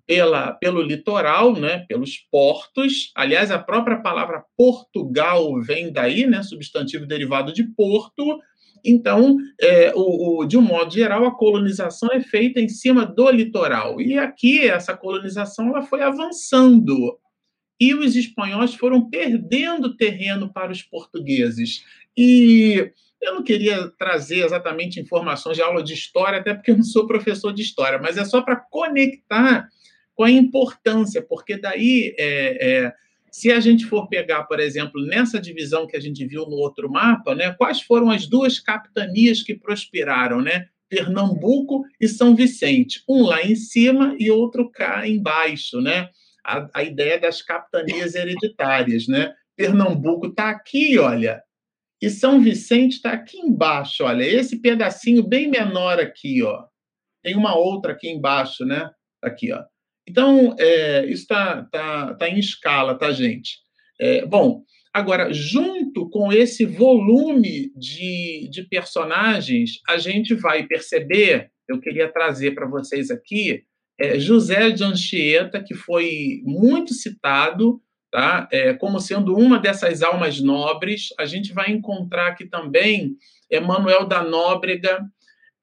[0.07, 3.13] pela, pelo litoral, né, pelos portos.
[3.15, 8.41] Aliás, a própria palavra Portugal vem daí, né, substantivo derivado de porto.
[8.85, 13.31] Então, é, o, o, de um modo geral, a colonização é feita em cima do
[13.31, 14.01] litoral.
[14.01, 17.19] E aqui, essa colonização ela foi avançando.
[17.81, 21.85] E os espanhóis foram perdendo terreno para os portugueses.
[22.17, 26.85] E eu não queria trazer exatamente informações de aula de história, até porque eu não
[26.85, 29.69] sou professor de história, mas é só para conectar
[30.19, 32.93] com a importância, porque daí, é, é,
[33.31, 36.91] se a gente for pegar, por exemplo, nessa divisão que a gente viu no outro
[36.91, 40.67] mapa, né, quais foram as duas capitanias que prosperaram, né?
[40.89, 46.09] Pernambuco e São Vicente, um lá em cima e outro cá embaixo, né?
[46.45, 49.33] A, a ideia das capitanias hereditárias, né?
[49.55, 51.41] Pernambuco está aqui, olha,
[52.03, 56.65] e São Vicente está aqui embaixo, olha, esse pedacinho bem menor aqui, ó.
[57.23, 58.91] Tem uma outra aqui embaixo, né?
[59.23, 59.63] Aqui, ó.
[60.09, 63.59] Então, é, isso está tá, tá em escala, tá, gente?
[64.01, 71.79] É, bom, agora, junto com esse volume de, de personagens, a gente vai perceber, eu
[71.79, 73.65] queria trazer para vocês aqui,
[74.01, 77.79] é, José de Anchieta, que foi muito citado,
[78.11, 78.49] tá?
[78.51, 81.09] É, como sendo uma dessas almas nobres.
[81.19, 83.17] A gente vai encontrar aqui também
[83.51, 85.05] Emanuel da Nóbrega,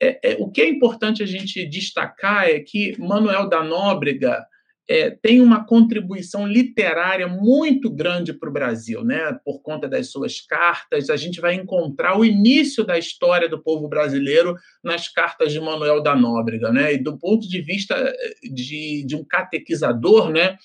[0.05, 4.45] é, é, o que é importante a gente destacar é que Manuel da Nóbrega
[4.87, 9.35] é, tem uma contribuição literária muito grande para o Brasil, né?
[9.43, 13.87] Por conta das suas cartas, a gente vai encontrar o início da história do povo
[13.87, 16.93] brasileiro nas cartas de Manuel da Nóbrega, né?
[16.93, 20.57] E do ponto de vista é, de, de um catequizador, né?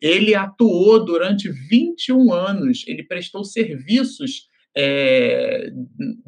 [0.00, 5.70] Ele atuou durante 21 anos, ele prestou serviços é,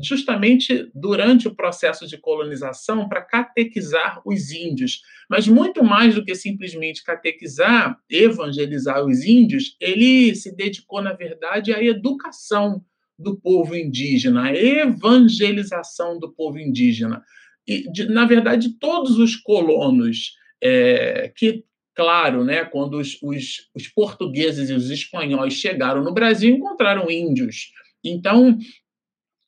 [0.02, 5.00] justamente durante o processo de colonização para catequizar os índios.
[5.28, 11.72] Mas muito mais do que simplesmente catequizar, evangelizar os índios, ele se dedicou, na verdade,
[11.72, 12.84] à educação
[13.18, 17.22] do povo indígena, à evangelização do povo indígena.
[17.66, 21.64] E, de, na verdade, todos os colonos é, que
[21.94, 27.72] claro, né, quando os, os, os, portugueses e os espanhóis chegaram no Brasil, encontraram índios.
[28.04, 28.58] Então,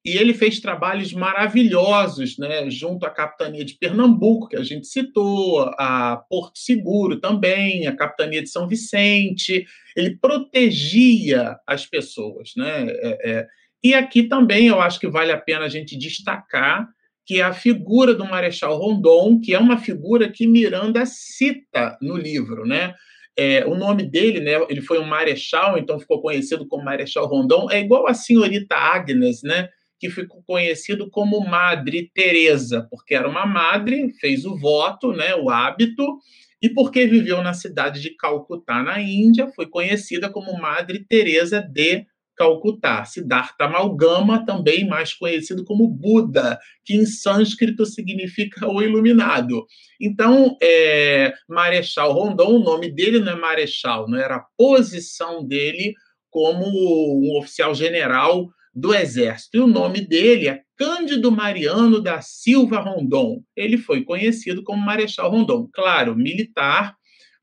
[0.05, 5.61] e ele fez trabalhos maravilhosos, né, junto à capitania de Pernambuco, que a gente citou,
[5.79, 9.65] a Porto Seguro também, a capitania de São Vicente.
[9.97, 12.87] Ele protegia as pessoas, né?
[12.89, 13.47] É, é.
[13.85, 16.89] E aqui também eu acho que vale a pena a gente destacar
[17.25, 22.17] que é a figura do Marechal Rondon, que é uma figura que Miranda cita no
[22.17, 22.95] livro, né?
[23.37, 27.69] É, o nome dele, né, ele foi um marechal, então ficou conhecido como Marechal Rondon,
[27.71, 29.69] é igual a senhorita Agnes, né,
[29.99, 35.49] que ficou conhecido como Madre Teresa, porque era uma madre, fez o voto, né, o
[35.49, 36.05] hábito,
[36.61, 42.07] e porque viveu na cidade de Calcutá, na Índia, foi conhecida como Madre Teresa de
[42.43, 43.05] Calcutá.
[43.05, 49.65] Siddhartha Amalgama, também mais conhecido como Buda, que em sânscrito significa o iluminado.
[50.01, 55.95] Então, é, Marechal Rondon, o nome dele não é Marechal, não era a posição dele
[56.31, 59.57] como um oficial general do Exército.
[59.57, 63.41] E o nome dele é Cândido Mariano da Silva Rondon.
[63.55, 65.69] Ele foi conhecido como Marechal Rondon.
[65.73, 66.97] Claro, militar,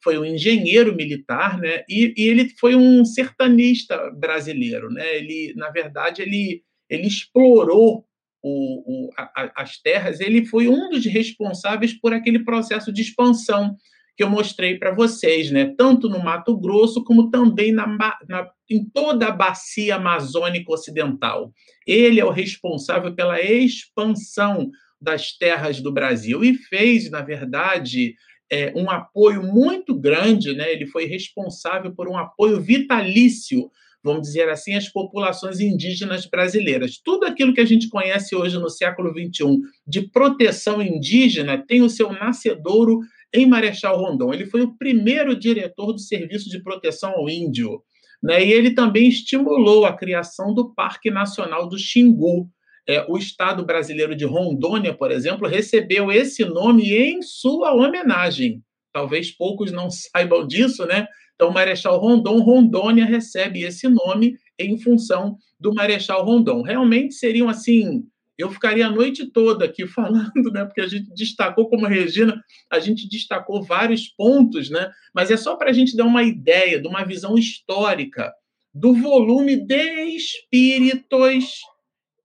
[0.04, 1.84] foi um engenheiro militar, né?
[1.89, 5.18] E, e, ele foi um sertanista brasileiro, né?
[5.18, 8.06] Ele, na verdade, ele, ele explorou
[8.41, 10.20] o, o, a, as terras.
[10.20, 13.76] Ele foi um dos responsáveis por aquele processo de expansão
[14.16, 15.74] que eu mostrei para vocês, né?
[15.78, 21.54] Tanto no Mato Grosso como também na, na, em toda a bacia amazônica ocidental.
[21.88, 24.70] Ele é o responsável pela expansão
[25.02, 28.16] das terras do Brasil e fez, na verdade,
[28.52, 30.72] é, um apoio muito grande, né?
[30.72, 33.70] ele foi responsável por um apoio vitalício
[34.04, 37.00] vamos dizer assim, as populações indígenas brasileiras.
[37.04, 41.89] Tudo aquilo que a gente conhece hoje no século XXI de proteção indígena tem o
[41.89, 43.00] seu nascedouro
[43.34, 44.34] em Marechal Rondon.
[44.34, 47.84] Ele foi o primeiro diretor do Serviço de Proteção ao Índio.
[48.22, 48.45] Né?
[48.45, 52.50] E ele também estimulou a criação do Parque Nacional do Xingu.
[52.90, 58.64] É, o Estado brasileiro de Rondônia, por exemplo, recebeu esse nome em sua homenagem.
[58.92, 61.08] Talvez poucos não saibam disso, né?
[61.36, 66.64] Então, Marechal Rondon, Rondônia recebe esse nome em função do Marechal Rondon.
[66.64, 68.04] Realmente seriam assim
[68.40, 70.64] eu ficaria a noite toda aqui falando, né?
[70.64, 74.90] Porque a gente destacou, como Regina, a gente destacou vários pontos, né?
[75.14, 78.34] Mas é só para a gente dar uma ideia de uma visão histórica
[78.74, 81.60] do volume de espíritos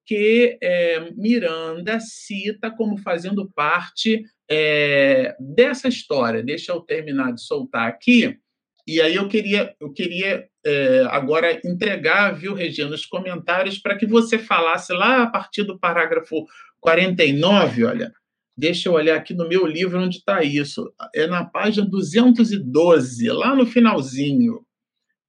[0.07, 6.43] que é, Miranda cita como fazendo parte é, dessa história.
[6.43, 8.39] Deixa eu terminar de soltar aqui.
[8.87, 14.07] E aí eu queria, eu queria é, agora entregar, viu, Regina, os comentários para que
[14.07, 16.47] você falasse lá a partir do parágrafo
[16.81, 18.13] 49, olha,
[18.57, 23.55] deixa eu olhar aqui no meu livro onde está isso, é na página 212, lá
[23.55, 24.64] no finalzinho.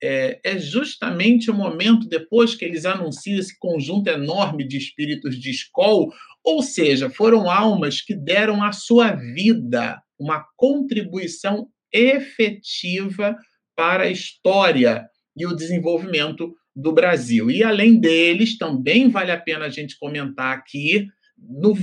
[0.05, 5.49] É, é, justamente o momento depois que eles anunciam esse conjunto enorme de espíritos de
[5.49, 6.07] escola,
[6.43, 13.35] ou seja, foram almas que deram a sua vida uma contribuição efetiva
[13.75, 17.49] para a história e o desenvolvimento do Brasil.
[17.49, 21.73] E além deles, também vale a pena a gente comentar aqui, no,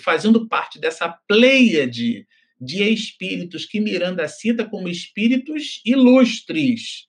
[0.00, 2.26] fazendo parte dessa pleiade
[2.60, 7.08] de espíritos que Miranda cita como espíritos ilustres,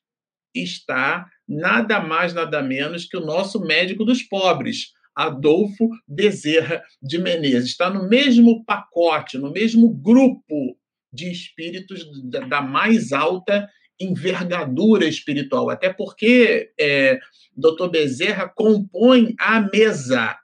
[0.56, 7.70] está nada mais, nada menos que o nosso médico dos pobres, Adolfo Bezerra de Menezes.
[7.70, 10.78] Está no mesmo pacote, no mesmo grupo
[11.12, 12.06] de espíritos
[12.50, 17.20] da mais alta envergadura espiritual, até porque é,
[17.56, 17.90] Dr.
[17.92, 20.36] Bezerra compõe a mesa,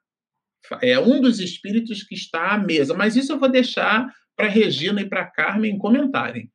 [0.81, 5.01] é um dos espíritos que está à mesa, mas isso eu vou deixar para Regina
[5.01, 6.49] e para Carmen comentarem.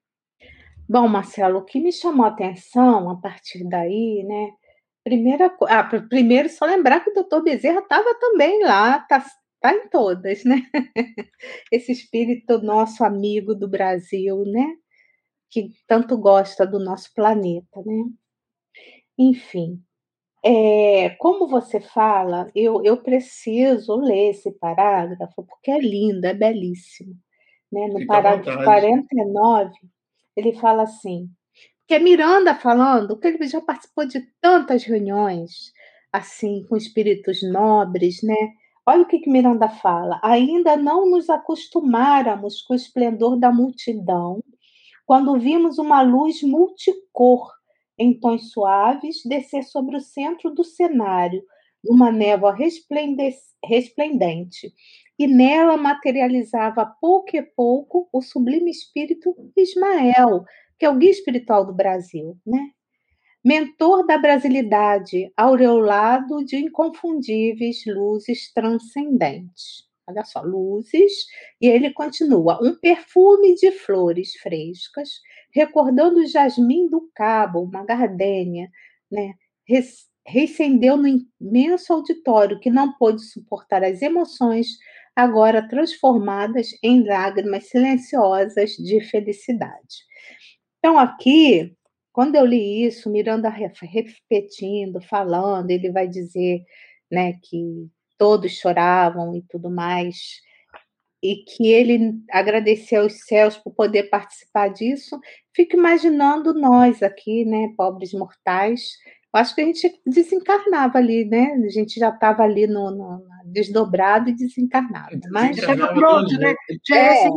[0.88, 4.52] Bom, Marcelo, o que me chamou a atenção a partir daí, né?
[5.02, 9.24] Primeira, ah, primeiro, só lembrar que o doutor Bezerra estava também lá, está
[9.60, 10.62] tá em todas, né?
[11.72, 14.76] Esse espírito nosso amigo do Brasil, né?
[15.50, 18.04] Que tanto gosta do nosso planeta, né?
[19.18, 19.82] Enfim,
[20.44, 27.14] é, como você fala, eu, eu preciso ler esse parágrafo, porque é lindo, é belíssimo.
[27.72, 27.86] Né?
[27.88, 29.72] No Fica parágrafo 49,
[30.36, 31.28] ele fala assim,
[31.86, 35.72] que é Miranda falando, que ele já participou de tantas reuniões,
[36.12, 38.34] assim, com espíritos nobres, né?
[38.86, 40.20] Olha o que, que Miranda fala.
[40.22, 44.42] Ainda não nos acostumáramos com o esplendor da multidão,
[45.06, 47.52] quando vimos uma luz multicor,
[47.98, 51.42] em tons suaves, descer sobre o centro do cenário,
[51.84, 52.56] numa névoa
[53.62, 54.72] resplendente,
[55.18, 60.44] e nela materializava pouco e pouco o sublime espírito Ismael,
[60.78, 62.70] que é o guia espiritual do Brasil, né?
[63.44, 69.84] mentor da brasilidade, aureolado de inconfundíveis luzes transcendentes.
[70.08, 71.12] Olha só, luzes,
[71.60, 75.10] e ele continua: um perfume de flores frescas,
[75.52, 78.70] recordando o jasmim do cabo, uma gardênia,
[79.10, 79.34] né?
[80.26, 81.06] Recendeu no
[81.38, 84.68] imenso auditório que não pôde suportar as emoções,
[85.14, 90.04] agora transformadas em lágrimas silenciosas de felicidade.
[90.78, 91.76] Então, aqui
[92.14, 96.64] quando eu li isso, Miranda repetindo, falando, ele vai dizer
[97.10, 100.40] né, que todos choravam e tudo mais,
[101.20, 105.18] e que ele agradeceu aos céus por poder participar disso.
[105.52, 108.92] Fico imaginando nós aqui, né, pobres mortais.
[109.34, 111.54] Eu acho que a gente desencarnava ali, né?
[111.66, 115.20] A gente já estava ali no, no, desdobrado e desencarnado.
[115.30, 116.54] Mas já estava pronto, né?
[116.86, 117.28] Já, é,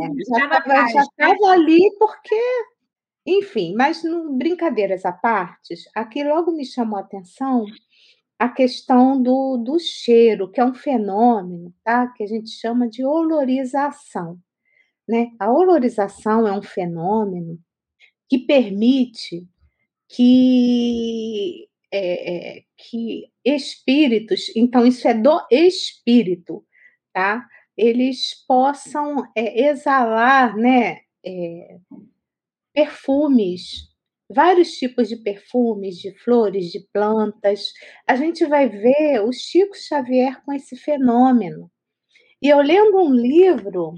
[0.91, 2.36] já estava ali porque
[3.26, 7.65] enfim, mas no, brincadeiras à parte, aqui logo me chamou a atenção
[8.39, 12.07] a questão do, do cheiro, que é um fenômeno tá?
[12.15, 14.39] que a gente chama de olorização.
[15.07, 15.32] Né?
[15.39, 17.59] A olorização é um fenômeno
[18.30, 19.47] que permite
[20.07, 26.65] que, é, é, que espíritos, então isso é do espírito,
[27.13, 27.47] tá?
[27.77, 31.77] eles possam é, exalar né, é,
[32.73, 33.87] perfumes,
[34.27, 37.71] vários tipos de perfumes, de flores, de plantas.
[38.07, 41.71] A gente vai ver o Chico Xavier com esse fenômeno.
[42.41, 43.93] E eu lendo um livro,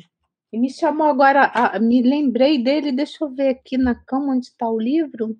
[0.51, 4.69] e me chamou agora, me lembrei dele, deixa eu ver aqui na cama onde está
[4.69, 5.37] o livro.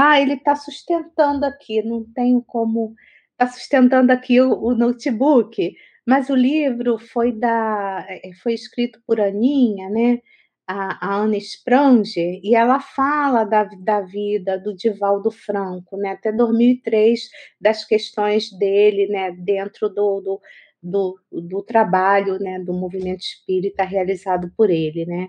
[0.00, 2.94] Ah, ele está sustentando aqui, não tenho como.
[3.32, 5.74] Está sustentando aqui o, o, notebook,
[6.06, 10.20] mas o livro foi da, é, foi escrito por Aninha, né?
[10.68, 16.10] A, a Spranger, e ela fala da, da vida do Divaldo Franco, né?
[16.12, 17.28] Até 2003,
[17.60, 19.32] das questões dele, né?
[19.32, 20.40] Dentro do, do
[20.82, 25.28] do, do trabalho, né, do movimento espírita realizado por ele, né?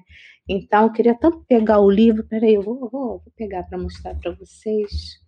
[0.51, 4.15] Então, eu queria tanto pegar o livro, peraí, eu vou, vou, vou pegar para mostrar
[4.15, 5.19] para vocês.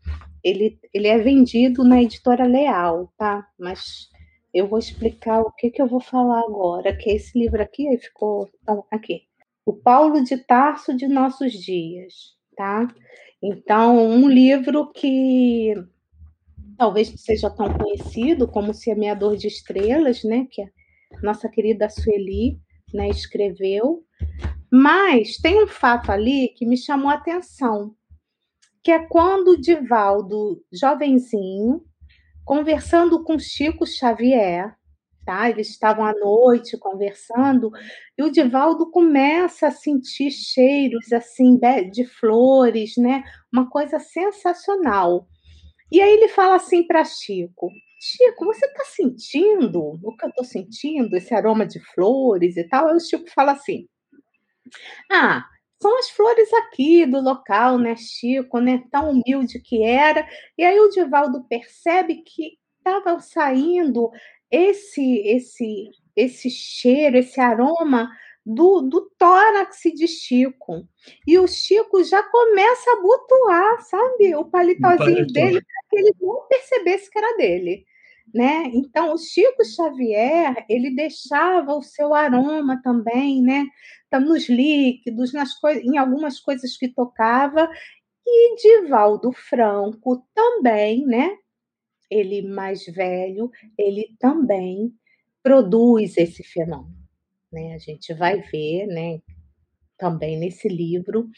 [0.44, 3.48] Ele, ele é vendido na editora Leal, tá?
[3.60, 4.10] Mas
[4.52, 8.00] eu vou explicar o que, que eu vou falar agora, que esse livro aqui aí
[8.00, 8.50] ficou
[8.90, 9.22] aqui.
[9.64, 12.88] O Paulo de Tarso de Nossos Dias, tá?
[13.40, 15.76] Então, um livro que
[16.80, 20.68] talvez seja tão conhecido como Semeador de Estrelas, né, que a
[21.22, 22.60] nossa querida Sueli
[22.92, 24.04] né, escreveu.
[24.72, 27.94] Mas tem um fato ali que me chamou a atenção,
[28.82, 31.84] que é quando o Divaldo, jovenzinho,
[32.46, 34.74] conversando com Chico Xavier,
[35.26, 35.50] tá?
[35.50, 37.70] Eles estavam à noite conversando
[38.18, 41.60] e o Divaldo começa a sentir cheiros assim
[41.92, 43.24] de flores, né?
[43.52, 45.28] Uma coisa sensacional.
[45.92, 47.70] E aí ele fala assim para Chico:
[48.02, 52.88] Chico, você está sentindo o que eu estou sentindo, esse aroma de flores e tal?
[52.88, 53.88] Aí o Chico fala assim:
[55.12, 55.46] Ah,
[55.82, 58.84] são as flores aqui do local, né, Chico, né?
[58.92, 60.28] Tão humilde que era.
[60.58, 64.12] E aí o Divaldo percebe que estava saindo
[64.50, 68.10] esse esse esse cheiro, esse aroma
[68.46, 70.88] do, do tórax de Chico.
[71.28, 74.36] E o Chico já começa a butuar, sabe?
[74.36, 77.86] O paletózinho dele, para que ele não percebesse que era dele.
[78.34, 78.72] Né?
[78.74, 83.66] Então, o Chico Xavier, ele deixava o seu aroma também, né?
[84.20, 85.52] Nos líquidos, nas
[85.84, 87.70] em algumas coisas que tocava,
[88.26, 91.38] e Divaldo Franco também, né?
[92.10, 94.94] Ele mais velho, ele também
[95.44, 97.02] produz esse fenômeno
[97.52, 97.74] né?
[97.74, 99.20] A gente vai ver, né,
[99.98, 101.30] também nesse livro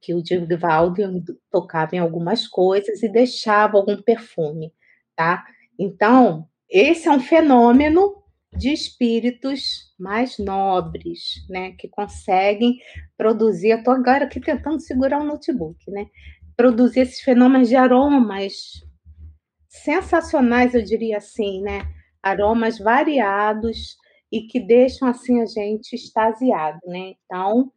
[0.00, 1.02] que o Divaldo
[1.50, 4.72] tocava em algumas coisas e deixava algum perfume,
[5.14, 5.44] tá?
[5.78, 8.19] Então, esse é um fenômeno
[8.56, 12.78] de espíritos mais nobres, né, que conseguem
[13.16, 13.82] produzir.
[13.82, 16.06] Tô agora aqui tentando segurar o notebook, né?
[16.56, 18.84] Produzir esses fenômenos de aromas
[19.68, 21.86] sensacionais, eu diria assim, né?
[22.22, 23.96] Aromas variados
[24.30, 27.14] e que deixam assim a gente extasiado, né?
[27.24, 27.72] Então,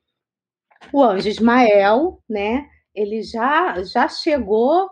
[0.92, 2.68] o anjo Ismael, né?
[2.96, 4.90] Ele já já chegou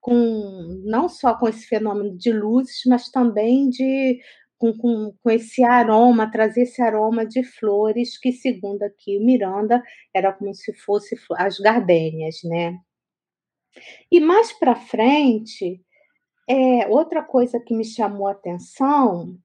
[0.00, 4.20] com não só com esse fenômeno de luzes, mas também de
[4.62, 9.82] com, com, com esse aroma, trazer esse aroma de flores que, segundo aqui o Miranda,
[10.14, 12.78] era como se fosse as gardênias, né?
[14.08, 15.82] E mais para frente,
[16.48, 19.36] é, outra coisa que me chamou a atenção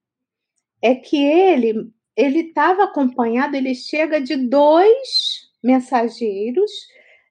[0.84, 6.72] é que ele ele estava acompanhado, ele chega de dois mensageiros,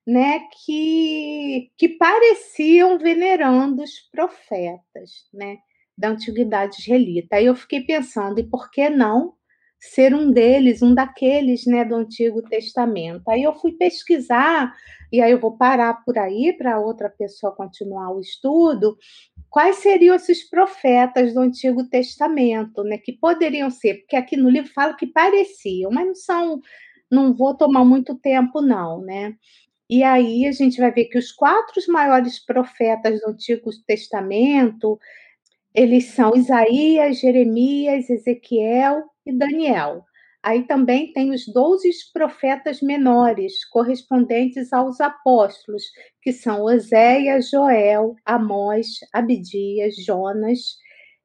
[0.06, 5.58] né, que que pareciam venerando os profetas, né,
[5.96, 7.36] da antiguidade israelita.
[7.36, 9.34] Aí eu fiquei pensando, e por que não
[9.78, 13.28] ser um deles, um daqueles, né, do Antigo Testamento?
[13.28, 14.74] Aí eu fui pesquisar
[15.12, 18.96] e aí eu vou parar por aí para outra pessoa continuar o estudo
[19.56, 24.70] quais seriam esses profetas do Antigo Testamento, né, que poderiam ser, porque aqui no livro
[24.72, 26.60] fala que pareciam, mas não são,
[27.10, 29.34] não vou tomar muito tempo não, né?
[29.88, 34.98] E aí a gente vai ver que os quatro maiores profetas do Antigo Testamento,
[35.76, 40.02] eles são Isaías, Jeremias, Ezequiel e Daniel.
[40.42, 45.82] Aí também tem os doze profetas menores, correspondentes aos apóstolos,
[46.22, 50.78] que são Oséias, Joel, Amós, Abidias, Jonas,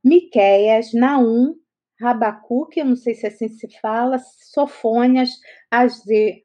[0.03, 1.55] Miqueias, Naum,
[2.01, 4.17] Rabacuque, eu não sei se assim se fala,
[4.53, 5.29] Sofônias,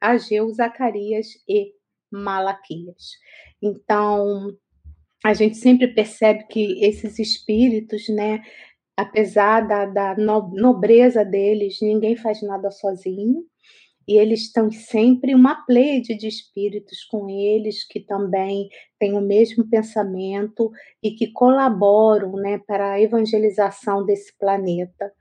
[0.01, 1.73] Ageu, Zacarias e
[2.13, 3.13] Malaquias.
[3.61, 4.55] Então,
[5.25, 8.43] a gente sempre percebe que esses espíritos, né,
[8.97, 13.45] apesar da, da nobreza deles, ninguém faz nada sozinho.
[14.09, 18.69] E eles estão sempre uma pleide de espíritos com eles que também
[19.01, 20.71] têm o mesmo pensamento
[21.03, 25.13] e que colaboram né, para a evangelização desse planeta.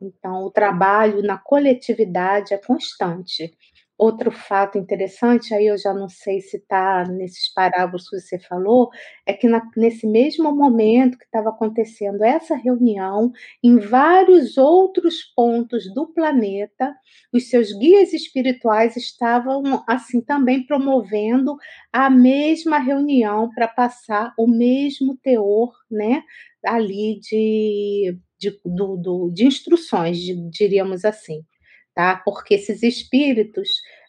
[0.00, 3.56] Então, o trabalho na coletividade é constante.
[4.02, 8.90] Outro fato interessante, aí eu já não sei se está nesses parágrafos que você falou,
[9.24, 13.30] é que na, nesse mesmo momento que estava acontecendo essa reunião,
[13.62, 16.92] em vários outros pontos do planeta,
[17.32, 21.56] os seus guias espirituais estavam assim também promovendo
[21.92, 26.22] a mesma reunião para passar o mesmo teor, né,
[26.64, 30.18] ali de, de, do, do, de instruções,
[30.50, 31.44] diríamos assim
[31.94, 32.16] tá?
[32.24, 33.68] Porque esses espíritos,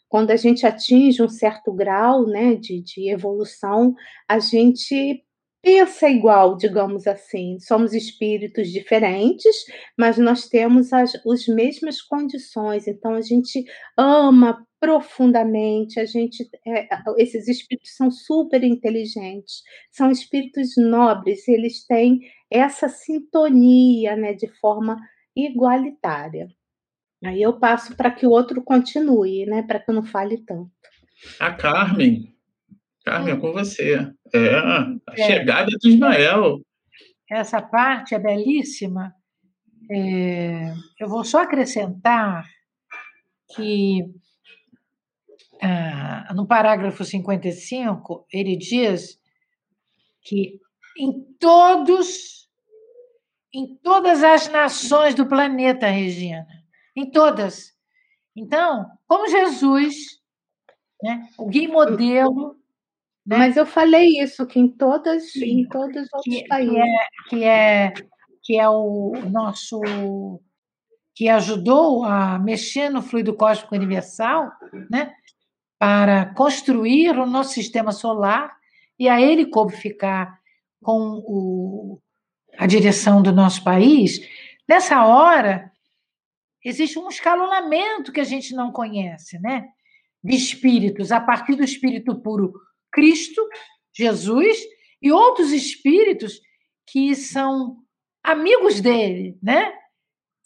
[0.10, 3.96] quando a gente atinge um certo grau, né, de, de evolução,
[4.28, 5.24] a gente
[5.64, 7.58] pensa igual, digamos assim.
[7.60, 9.56] Somos espíritos diferentes,
[9.98, 12.86] mas nós temos as, as mesmas condições.
[12.88, 13.64] Então a gente
[13.98, 16.00] ama profundamente.
[16.02, 16.88] A gente, é,
[17.18, 21.48] esses espíritos são super inteligentes, são espíritos nobres.
[21.48, 22.20] Eles têm
[22.52, 24.98] essa sintonia, né, de forma
[25.36, 26.50] igualitária.
[27.24, 29.64] Aí eu passo para que o outro continue, né?
[29.64, 30.72] Para que eu não fale tanto.
[31.40, 32.34] A Carmen.
[33.06, 34.12] Carmen, é com você.
[34.34, 35.28] É, a é.
[35.28, 36.62] chegada de Ismael.
[37.30, 39.14] Essa parte é belíssima.
[39.90, 42.46] É, eu vou só acrescentar
[43.56, 44.04] que
[45.62, 49.18] ah, no parágrafo 55, ele diz
[50.22, 50.60] que
[50.98, 52.50] em todos,
[53.54, 56.46] em todas as nações do planeta, Regina,
[56.96, 57.74] em todas.
[58.36, 59.96] Então, como Jesus,
[61.04, 62.56] né, o guia modelo.
[63.26, 66.74] Né, Mas eu falei isso, que em todas, em todos os outros que, países.
[66.74, 67.94] Que é, que é,
[68.44, 69.82] que é o nosso.
[71.14, 74.52] que ajudou a mexer no fluido cósmico universal,
[74.90, 75.14] né,
[75.78, 78.52] para construir o nosso sistema solar
[78.98, 80.40] e a ele ficar
[80.82, 82.00] com o,
[82.58, 84.20] a direção do nosso país.
[84.68, 85.73] Nessa hora,
[86.64, 89.68] existe um escalonamento que a gente não conhece, né?
[90.24, 92.54] De espíritos, a partir do espírito puro
[92.92, 93.42] Cristo,
[93.96, 94.58] Jesus,
[95.02, 96.40] e outros espíritos
[96.88, 97.78] que são
[98.24, 99.74] amigos dele, né?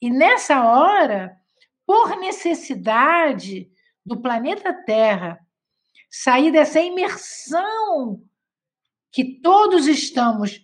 [0.02, 1.38] E nessa hora,
[1.86, 3.70] por necessidade
[4.06, 5.40] do planeta Terra
[6.10, 8.24] sair dessa imersão
[9.12, 10.62] que todos estamos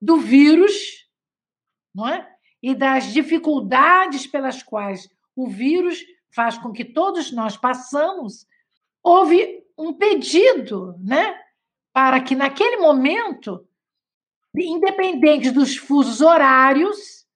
[0.00, 1.08] do vírus,
[1.94, 2.29] não é?
[2.62, 6.04] E das dificuldades pelas quais o vírus
[6.34, 8.46] faz com que todos nós passamos,
[9.02, 11.34] houve um pedido, né,
[11.92, 13.66] para que naquele momento,
[14.54, 17.26] independente dos fusos horários,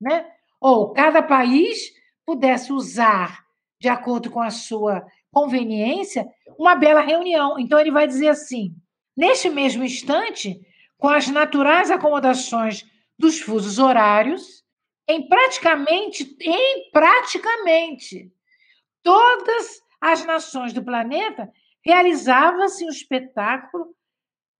[0.00, 0.26] né,
[0.60, 1.92] ou cada país
[2.24, 3.44] pudesse usar
[3.80, 6.28] de acordo com a sua conveniência
[6.58, 7.58] uma bela reunião.
[7.58, 8.74] Então ele vai dizer assim:
[9.16, 10.60] neste mesmo instante,
[10.98, 12.84] com as naturais acomodações
[13.18, 14.59] dos fusos horários,
[15.08, 18.32] em praticamente, em praticamente
[19.02, 21.50] todas as nações do planeta
[21.84, 23.94] realizava-se um espetáculo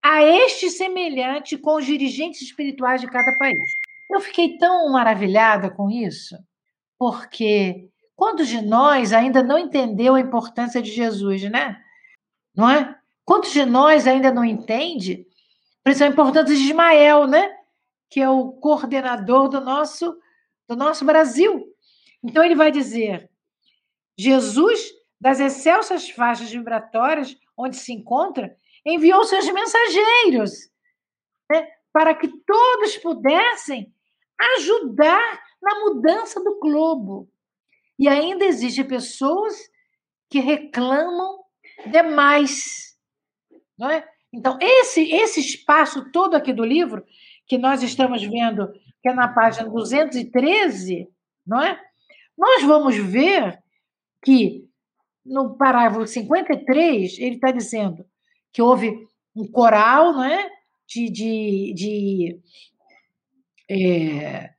[0.03, 3.71] a este semelhante com os dirigentes espirituais de cada país.
[4.11, 6.37] Eu fiquei tão maravilhada com isso,
[6.99, 11.81] porque quantos de nós ainda não entendeu a importância de Jesus, né?
[12.55, 12.97] Não é?
[13.25, 15.27] Quantos de nós ainda não entende,
[15.85, 17.55] principalmente a importância de Ismael, né?
[18.11, 20.19] Que é o coordenador do nosso
[20.70, 21.66] do nosso Brasil.
[22.22, 23.28] Então ele vai dizer:
[24.16, 28.56] Jesus, das excelsas faixas vibratórias onde se encontra,
[28.86, 30.52] enviou seus mensageiros
[31.51, 33.92] né, para que todos pudessem
[34.56, 37.28] ajudar na mudança do globo.
[37.98, 39.59] E ainda existem pessoas
[40.30, 41.40] que reclamam
[41.90, 42.97] demais.
[43.76, 44.09] Não é?
[44.32, 47.05] Então, esse, esse espaço todo aqui do livro,
[47.47, 48.72] que nós estamos vendo
[49.02, 51.09] que é na página 213,
[51.47, 51.81] não é?
[52.36, 53.62] Nós vamos ver
[54.22, 54.68] que
[55.24, 58.05] no parágrafo 53, ele está dizendo
[58.52, 60.51] que houve um coral, não é?
[60.86, 62.40] De, de, de
[63.70, 64.51] é,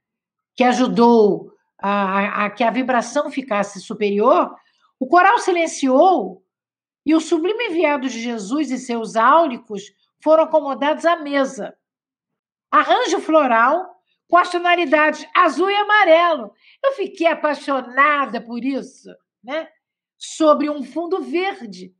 [0.55, 4.55] que ajudou a, a, que a vibração ficasse superior,
[4.99, 6.43] o coral silenciou
[7.05, 9.84] e o sublime enviado de Jesus e seus áulicos
[10.23, 11.76] foram acomodados à mesa.
[12.69, 14.01] Arranjo floral
[14.32, 16.53] com as tonalidades azul e amarelo.
[16.82, 19.14] Eu fiquei apaixonada por isso,
[19.44, 19.68] né?
[20.18, 21.94] Sobre um fundo verde.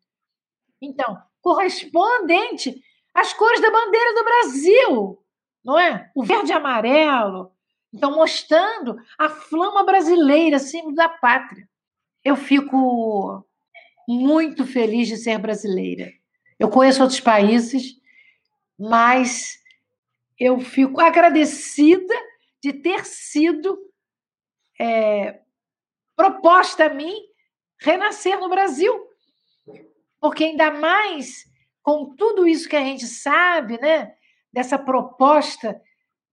[0.82, 2.82] Então, correspondente
[3.14, 5.26] às cores da bandeira do Brasil,
[5.62, 6.10] não é?
[6.16, 7.52] O verde e amarelo.
[7.94, 11.68] Então, mostrando a flama brasileira, símbolo da pátria.
[12.24, 13.46] Eu fico
[14.08, 16.10] muito feliz de ser brasileira.
[16.58, 17.98] Eu conheço outros países,
[18.80, 19.61] mas
[20.44, 22.16] eu fico agradecida
[22.64, 23.78] de ter sido
[24.80, 25.40] é,
[26.16, 27.14] proposta a mim
[27.80, 28.92] renascer no Brasil.
[30.20, 31.46] Porque ainda mais
[31.84, 34.14] com tudo isso que a gente sabe, né,
[34.52, 35.80] dessa proposta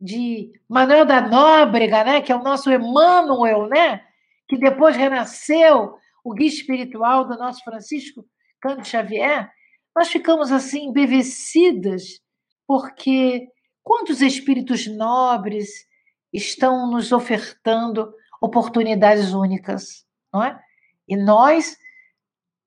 [0.01, 4.07] de Manuel da Nóbrega, né, que é o nosso Emmanuel, né,
[4.49, 8.25] que depois renasceu, o guia espiritual do nosso Francisco
[8.59, 9.51] Cândido Xavier,
[9.95, 12.21] nós ficamos assim embevecidas,
[12.67, 13.49] porque
[13.89, 15.87] quantos espíritos nobres
[16.31, 20.61] estão nos ofertando oportunidades únicas, não é?
[21.09, 21.75] E nós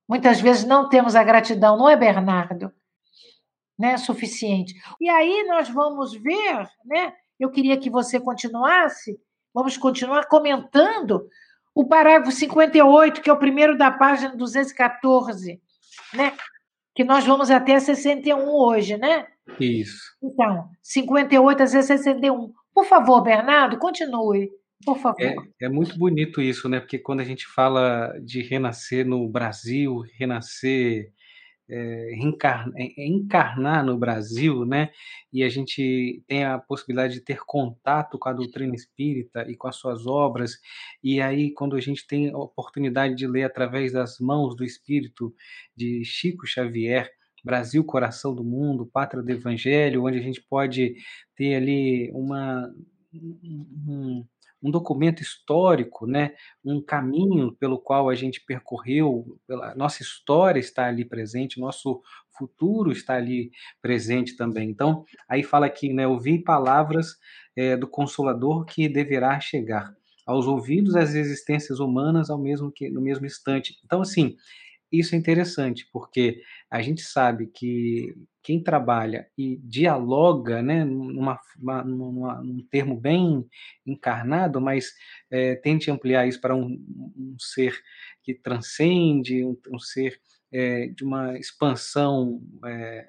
[0.09, 2.73] muitas vezes não temos a gratidão, não é Bernardo,
[3.77, 4.73] né, suficiente.
[4.99, 7.13] E aí nós vamos ver, né?
[7.39, 9.15] Eu queria que você continuasse,
[9.53, 11.29] vamos continuar comentando
[11.75, 15.61] o parágrafo 58, que é o primeiro da página 214,
[16.15, 16.35] né?
[16.95, 19.27] Que nós vamos até 61 hoje, né?
[19.59, 20.01] Isso.
[20.23, 22.51] Então, 58 a 61.
[22.73, 24.49] Por favor, Bernardo, continue.
[24.83, 25.21] Por favor.
[25.21, 26.79] É, é, muito bonito isso, né?
[26.79, 31.11] Porque quando a gente fala de renascer no Brasil, renascer
[31.71, 34.91] é, reencarnar, é, é, encarnar no Brasil, né?
[35.31, 39.67] E a gente tem a possibilidade de ter contato com a doutrina espírita e com
[39.67, 40.57] as suas obras.
[41.01, 45.33] E aí, quando a gente tem a oportunidade de ler através das mãos do Espírito
[45.75, 47.09] de Chico Xavier,
[47.43, 50.95] Brasil, coração do mundo, pátria do Evangelho, onde a gente pode
[51.35, 52.71] ter ali uma
[53.13, 54.25] um,
[54.61, 60.85] um documento histórico, né, um caminho pelo qual a gente percorreu, pela nossa história está
[60.85, 62.01] ali presente, nosso
[62.37, 63.51] futuro está ali
[63.81, 64.69] presente também.
[64.69, 67.17] Então, aí fala aqui, né, ouvir palavras
[67.55, 69.93] é, do Consolador que deverá chegar
[70.25, 73.79] aos ouvidos das existências humanas ao mesmo que no mesmo instante.
[73.83, 74.35] Então, assim,
[74.91, 78.13] isso é interessante, porque a gente sabe que
[78.43, 83.45] quem trabalha e dialoga, né, numa, uma, numa, num termo bem
[83.85, 84.91] encarnado, mas
[85.29, 86.83] é, tente ampliar isso para um,
[87.15, 87.79] um ser
[88.23, 90.19] que transcende, um, um ser
[90.51, 93.07] é, de uma expansão, é,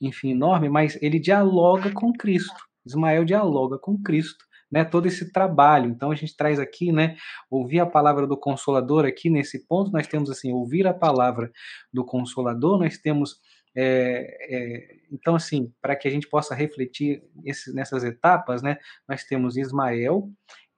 [0.00, 2.64] enfim, enorme, mas ele dialoga com Cristo.
[2.86, 5.90] Ismael dialoga com Cristo né, todo esse trabalho.
[5.90, 7.16] Então a gente traz aqui, né,
[7.50, 11.50] ouvir a palavra do Consolador aqui nesse ponto, nós temos assim, ouvir a palavra
[11.92, 13.40] do Consolador, nós temos
[13.74, 18.78] é, é, então, assim, para que a gente possa refletir esse, nessas etapas, né,
[19.08, 20.30] nós temos Ismael,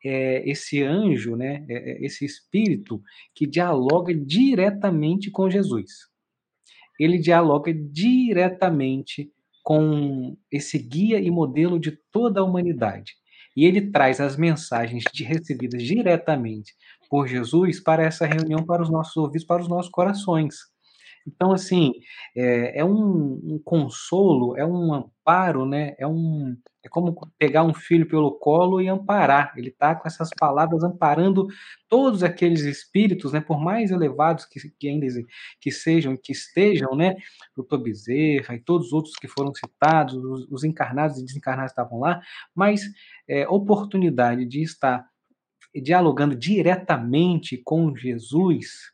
[0.05, 3.02] é, esse anjo, né, é, é, esse espírito
[3.35, 6.10] que dialoga diretamente com Jesus.
[6.98, 9.32] Ele dialoga diretamente
[9.62, 13.14] com esse guia e modelo de toda a humanidade
[13.57, 16.73] e ele traz as mensagens recebidas diretamente
[17.09, 20.72] por Jesus para essa reunião, para os nossos ouvidos, para os nossos corações.
[21.27, 21.93] Então, assim,
[22.36, 25.94] é, é um, um, consolo, é um amparo, né?
[25.99, 29.53] É, um, é como pegar um filho pelo colo e amparar.
[29.57, 31.47] Ele está com essas palavras amparando
[31.89, 33.40] todos aqueles espíritos, né?
[33.40, 35.07] Por mais elevados que, que ainda
[35.61, 37.16] que sejam, que estejam, né?
[37.57, 42.01] O Bezerra e todos os outros que foram citados, os, os encarnados e desencarnados estavam
[42.01, 42.20] lá,
[42.55, 42.82] mas
[43.28, 45.07] é, oportunidade de estar
[45.74, 48.91] dialogando diretamente com Jesus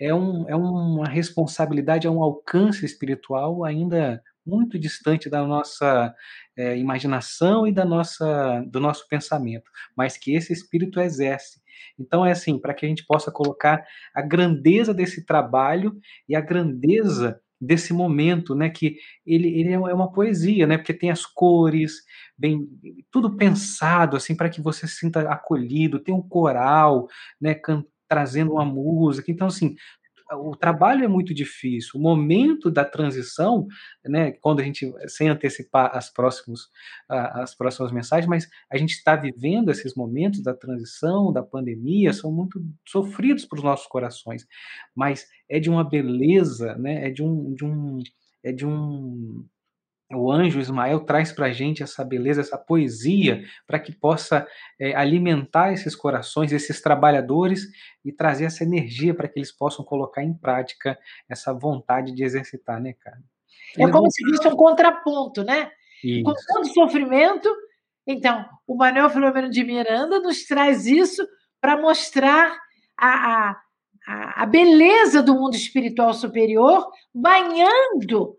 [0.00, 6.14] é, um, é uma responsabilidade, é um alcance espiritual ainda muito distante da nossa
[6.56, 11.60] é, imaginação e da nossa, do nosso pensamento, mas que esse espírito exerce.
[11.98, 13.84] Então, é assim, para que a gente possa colocar
[14.14, 15.98] a grandeza desse trabalho
[16.28, 18.96] e a grandeza desse momento, né, que
[19.26, 22.04] ele, ele é uma poesia, né, porque tem as cores,
[22.36, 22.68] bem,
[23.10, 27.08] tudo pensado, assim, para que você se sinta acolhido, tem um coral,
[27.40, 29.30] né, cantando trazendo uma música.
[29.30, 29.76] Então, assim,
[30.32, 31.92] o trabalho é muito difícil.
[31.94, 33.66] O momento da transição,
[34.04, 36.68] né, quando a gente, sem antecipar as, próximos,
[37.08, 42.30] as próximas mensagens, mas a gente está vivendo esses momentos da transição, da pandemia, são
[42.30, 44.46] muito sofridos para os nossos corações,
[44.94, 47.98] mas é de uma beleza, né, é de um, de um,
[48.44, 49.46] é de um
[50.10, 54.46] o anjo Ismael traz para a gente essa beleza, essa poesia, para que possa
[54.80, 57.66] é, alimentar esses corações, esses trabalhadores
[58.02, 60.98] e trazer essa energia para que eles possam colocar em prática
[61.28, 63.18] essa vontade de exercitar, né, cara?
[63.76, 65.70] É como se fosse um contraponto, né?
[66.02, 66.22] Isso.
[66.22, 67.54] Com todo sofrimento,
[68.06, 71.26] então, o Manuel Filomeno de Miranda nos traz isso
[71.60, 72.56] para mostrar
[72.96, 73.50] a,
[74.06, 78.34] a, a beleza do mundo espiritual superior, banhando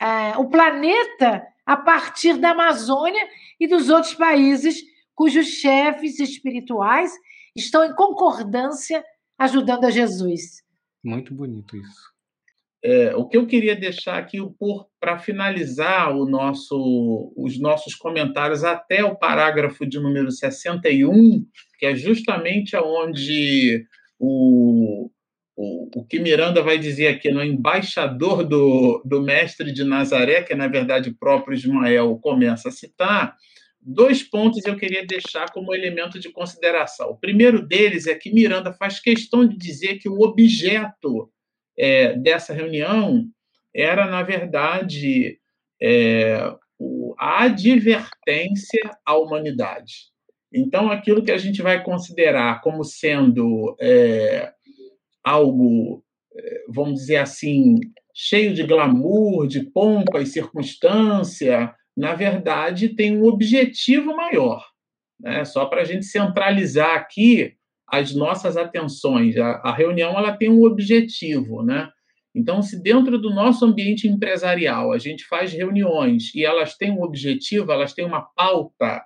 [0.00, 3.26] é, o planeta a partir da Amazônia
[3.60, 4.82] e dos outros países
[5.14, 7.12] cujos chefes espirituais
[7.54, 9.04] estão em concordância
[9.36, 10.62] ajudando a Jesus.
[11.04, 12.18] Muito bonito isso.
[12.82, 14.38] É, o que eu queria deixar aqui
[15.00, 21.44] para finalizar o nosso, os nossos comentários até o parágrafo de número 61,
[21.78, 23.84] que é justamente onde
[24.18, 25.10] o,
[25.60, 30.54] o, o que Miranda vai dizer aqui no embaixador do, do mestre de Nazaré, que
[30.54, 33.36] na verdade o próprio Ismael começa a citar,
[33.80, 37.10] dois pontos eu queria deixar como elemento de consideração.
[37.10, 41.28] O primeiro deles é que Miranda faz questão de dizer que o objeto
[41.76, 43.24] é, dessa reunião
[43.74, 45.40] era, na verdade,
[45.82, 46.36] é,
[47.18, 50.12] a advertência à humanidade.
[50.54, 54.52] Então, aquilo que a gente vai considerar como sendo é,
[55.28, 56.02] algo,
[56.34, 57.76] é, vamos dizer assim,
[58.14, 64.64] cheio de glamour, de pompa e circunstância, na verdade, tem um objetivo maior.
[65.20, 65.44] Né?
[65.44, 67.54] Só para a gente centralizar aqui
[67.88, 69.36] as nossas atenções.
[69.36, 71.62] A, a, reunião ela tem um objetivo.
[71.62, 71.88] Né?
[72.34, 77.02] Então, se dentro do nosso ambiente empresarial a gente faz reuniões e elas têm um
[77.02, 79.02] objetivo, elas têm uma pauta,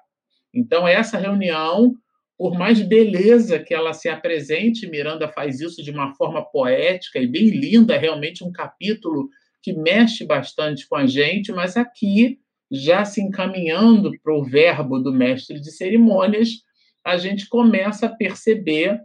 [0.54, 1.94] então essa reunião
[2.42, 7.26] por mais beleza que ela se apresente, Miranda faz isso de uma forma poética e
[7.28, 9.28] bem linda, realmente um capítulo
[9.62, 15.12] que mexe bastante com a gente, mas aqui, já se encaminhando para o verbo do
[15.12, 16.48] mestre de cerimônias,
[17.06, 19.00] a gente começa a perceber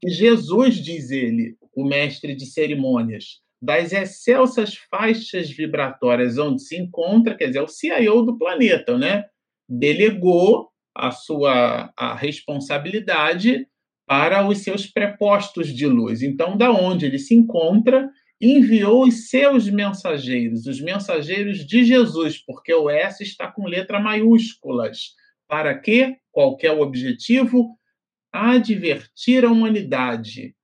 [0.00, 7.34] que Jesus, diz ele, o mestre de cerimônias, das excelsas faixas vibratórias onde se encontra,
[7.34, 9.24] quer dizer, é o CIO do planeta, né?
[9.68, 13.66] Delegou a sua a responsabilidade
[14.06, 16.22] para os seus prepostos de luz.
[16.22, 18.08] Então, da onde ele se encontra,
[18.40, 25.14] enviou os seus mensageiros, os mensageiros de Jesus, porque o S está com letra maiúsculas.
[25.48, 26.16] Para quê?
[26.30, 27.76] Qual é o objetivo?
[28.32, 30.54] Advertir a humanidade.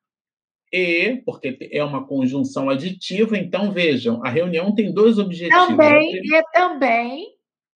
[0.73, 5.67] E, porque é uma conjunção aditiva, então vejam, a reunião tem dois objetivos.
[5.67, 7.27] Também, e também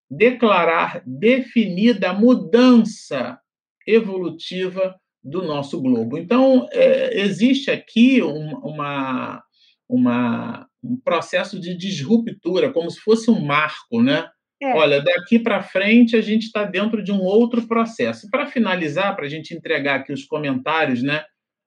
[0.09, 3.39] declarar definida a mudança
[3.87, 6.17] evolutiva do nosso globo.
[6.17, 9.43] Então, é, existe aqui um, uma,
[9.89, 14.29] uma, um processo de disruptura, como se fosse um marco, né?
[14.61, 14.73] É.
[14.73, 18.29] Olha, daqui para frente a gente está dentro de um outro processo.
[18.29, 21.25] Para finalizar, para a gente entregar aqui os comentários né,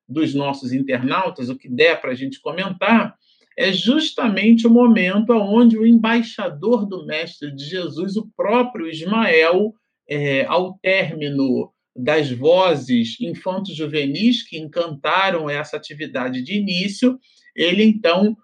[0.08, 3.14] dos nossos internautas, o que der para a gente comentar,
[3.58, 9.74] é justamente o momento onde o embaixador do Mestre de Jesus, o próprio Ismael,
[10.08, 17.18] é, ao término das vozes infanto-juvenis que encantaram essa atividade de início,
[17.56, 18.36] ele então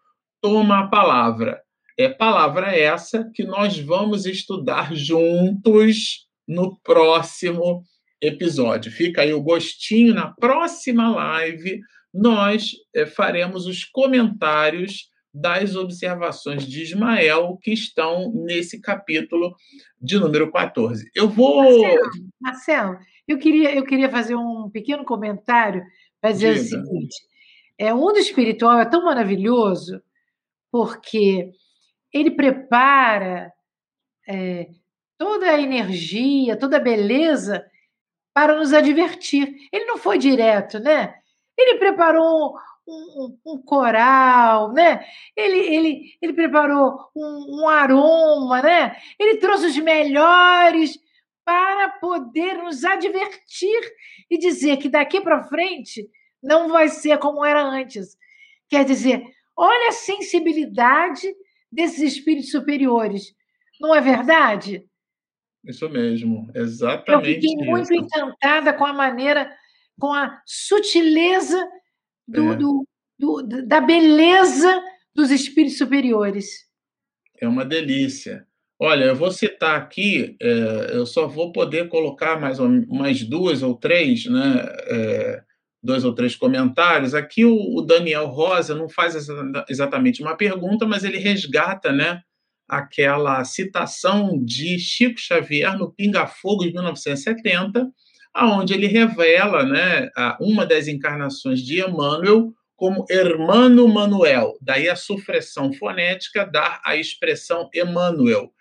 [0.43, 1.63] toma a palavra.
[1.97, 7.85] É palavra essa que nós vamos estudar juntos no próximo
[8.21, 8.91] episódio.
[8.91, 11.81] Fica aí o gostinho na próxima live
[12.15, 19.57] nós é, faremos os comentários das observações de Ismael que estão nesse capítulo
[20.01, 21.11] de número 14.
[21.13, 21.63] Eu vou.
[21.63, 22.11] Marcelo,
[22.41, 25.83] Marcelo eu, queria, eu queria fazer um pequeno comentário
[26.21, 26.61] para dizer Diga.
[26.61, 27.17] o seguinte:
[27.77, 30.01] é, o mundo espiritual é tão maravilhoso
[30.71, 31.51] porque
[32.13, 33.53] ele prepara
[34.29, 34.69] é,
[35.19, 37.65] toda a energia, toda a beleza
[38.33, 39.53] para nos advertir.
[39.73, 41.15] Ele não foi direto, né?
[41.57, 42.55] Ele preparou
[42.87, 45.05] um, um, um coral, né?
[45.37, 48.97] Ele, ele, ele preparou um, um aroma, né?
[49.19, 50.99] Ele trouxe os melhores
[51.45, 53.81] para poder nos advertir
[54.31, 56.09] e dizer que daqui para frente
[56.43, 58.17] não vai ser como era antes.
[58.69, 59.23] Quer dizer,
[59.57, 61.35] olha a sensibilidade
[61.71, 63.35] desses espíritos superiores.
[63.81, 64.87] Não é verdade?
[65.65, 67.29] Isso mesmo, exatamente.
[67.29, 67.95] Eu fiquei muito isso.
[67.95, 69.51] encantada com a maneira
[69.99, 71.65] com a sutileza
[72.27, 72.57] do, é.
[72.57, 72.89] do,
[73.19, 74.83] do, da beleza
[75.15, 76.47] dos espíritos superiores.
[77.41, 78.47] É uma delícia.
[78.79, 82.59] Olha, eu vou citar aqui, é, eu só vou poder colocar mais,
[82.89, 84.67] mais duas ou três, né?
[84.89, 85.43] É,
[85.83, 87.15] dois ou três comentários.
[87.15, 89.15] Aqui o, o Daniel Rosa não faz
[89.69, 92.23] exatamente uma pergunta, mas ele resgata, né?
[92.69, 97.87] Aquela citação de Chico Xavier no Pinga Fogo de 1970,
[98.35, 105.73] aonde ele revela né, uma das encarnações de Emmanuel como Hermano Manuel, daí a supressão
[105.73, 108.53] fonética dá a expressão Emmanuel,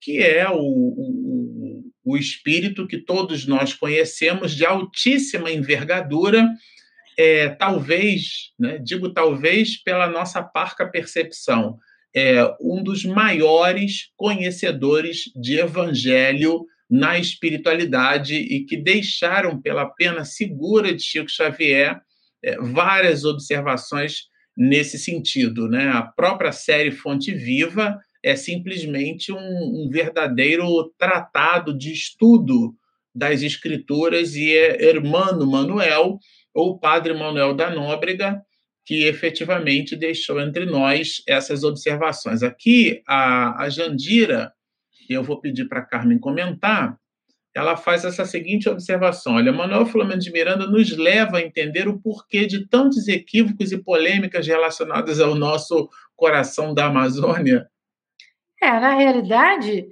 [0.00, 6.48] que é o, o, o espírito que todos nós conhecemos de altíssima envergadura,
[7.16, 11.78] é, talvez, né, digo talvez pela nossa parca percepção,
[12.14, 20.92] é um dos maiores conhecedores de evangelho na espiritualidade e que deixaram pela pena segura
[20.92, 22.00] de Chico Xavier
[22.42, 24.24] é, várias observações
[24.56, 25.68] nesse sentido.
[25.68, 25.88] Né?
[25.88, 32.74] A própria série Fonte Viva é simplesmente um, um verdadeiro tratado de estudo
[33.14, 36.18] das escrituras e é Hermano Manuel,
[36.52, 38.42] ou Padre Manuel da Nóbrega,
[38.84, 42.42] que efetivamente deixou entre nós essas observações.
[42.42, 44.52] Aqui, a, a Jandira,
[45.14, 46.98] eu vou pedir para Carmen comentar,
[47.54, 51.98] ela faz essa seguinte observação: olha, Manuel Filomeno de Miranda nos leva a entender o
[51.98, 57.68] porquê de tantos equívocos e polêmicas relacionadas ao nosso coração da Amazônia.
[58.62, 59.88] É, na realidade,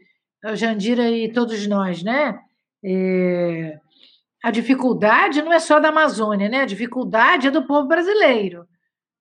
[0.54, 2.38] Jandira e todos nós, né?
[2.84, 3.78] É,
[4.42, 6.60] a dificuldade não é só da Amazônia, né?
[6.60, 8.66] A dificuldade é do povo brasileiro,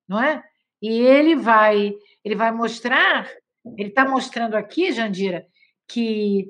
[0.08, 0.44] não é?
[0.82, 1.92] E ele vai,
[2.24, 3.28] ele vai mostrar,
[3.78, 5.44] ele está mostrando aqui, Jandira,
[5.88, 6.50] que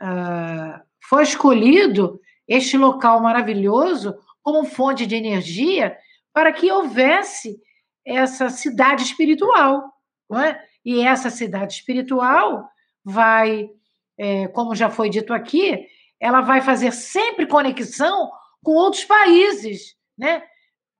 [0.00, 5.96] uh, foi escolhido este local maravilhoso como fonte de energia
[6.32, 7.60] para que houvesse
[8.06, 9.92] essa cidade espiritual,
[10.30, 10.64] não é?
[10.84, 12.66] E essa cidade espiritual
[13.04, 13.68] vai,
[14.16, 15.86] é, como já foi dito aqui,
[16.18, 18.30] ela vai fazer sempre conexão
[18.62, 20.42] com outros países, né?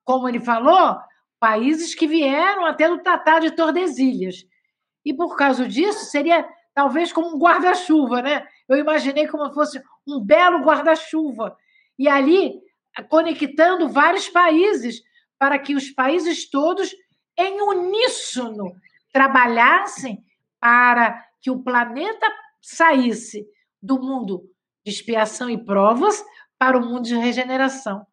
[0.05, 0.99] Como ele falou,
[1.41, 4.45] países que vieram até do Tratado de Tordesilhas.
[5.05, 6.47] E por causa disso, seria
[6.79, 8.47] talvez como um guarda-chuva, né?
[8.69, 11.57] Eu imaginei como fosse um belo guarda-chuva.
[11.99, 12.55] E ali,
[13.09, 15.03] conectando vários países,
[15.37, 16.95] para que os países todos,
[17.37, 18.77] em uníssono,
[19.13, 20.25] trabalhassem
[20.61, 22.33] para que o planeta
[22.63, 23.45] saísse
[23.83, 24.49] do mundo
[24.87, 26.25] de expiação e provas
[26.57, 28.07] para o mundo de regeneração,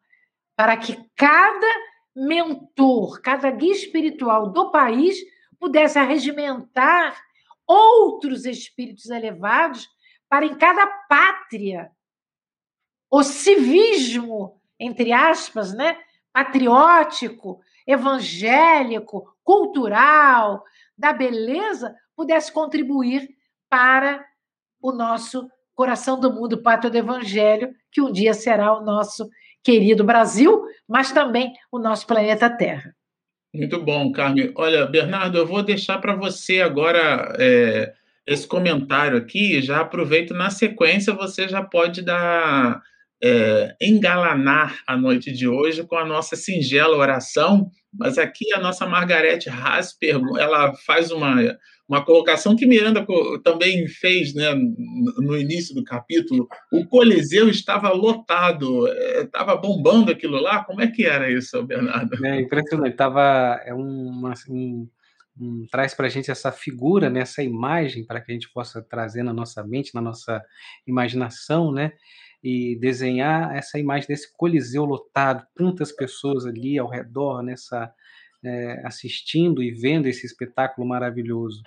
[0.56, 1.72] para que cada
[2.16, 5.16] mentor, cada guia espiritual do país
[5.56, 7.25] pudesse arregimentar
[7.66, 9.88] outros espíritos elevados
[10.28, 11.90] para em cada pátria
[13.10, 15.96] o civismo, entre aspas, né,
[16.32, 20.64] patriótico, evangélico, cultural,
[20.98, 23.28] da beleza, pudesse contribuir
[23.68, 24.24] para
[24.80, 29.28] o nosso coração do mundo, pátria do Evangelho, que um dia será o nosso
[29.62, 32.94] querido Brasil, mas também o nosso planeta Terra.
[33.56, 34.52] Muito bom, Carmen.
[34.54, 37.94] Olha, Bernardo, eu vou deixar para você agora é,
[38.26, 39.62] esse comentário aqui.
[39.62, 42.82] Já aproveito na sequência, você já pode dar
[43.22, 47.70] é, engalanar a noite de hoje com a nossa singela oração.
[47.98, 49.96] Mas aqui a nossa Margarete Haas
[50.38, 51.56] ela faz uma
[51.88, 53.06] uma colocação que Miranda
[53.44, 56.48] também fez né, no início do capítulo.
[56.72, 60.64] O Coliseu estava lotado, estava é, bombando aquilo lá.
[60.64, 62.24] Como é que era isso, Bernardo?
[62.26, 62.96] É impressionante.
[62.96, 64.88] Tava, é uma, um,
[65.40, 68.82] um, traz para a gente essa figura, né, essa imagem, para que a gente possa
[68.82, 70.42] trazer na nossa mente, na nossa
[70.86, 71.92] imaginação, né?
[72.42, 77.92] E desenhar essa imagem desse Coliseu lotado, tantas pessoas ali ao redor, nessa
[78.46, 81.62] é, assistindo e vendo esse espetáculo maravilhoso.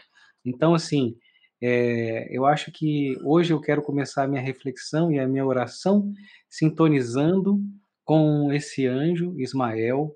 [0.46, 1.16] Então, assim,
[1.62, 6.12] é, eu acho que hoje eu quero começar a minha reflexão e a minha oração
[6.50, 7.60] sintonizando
[8.06, 10.16] com esse anjo, Ismael,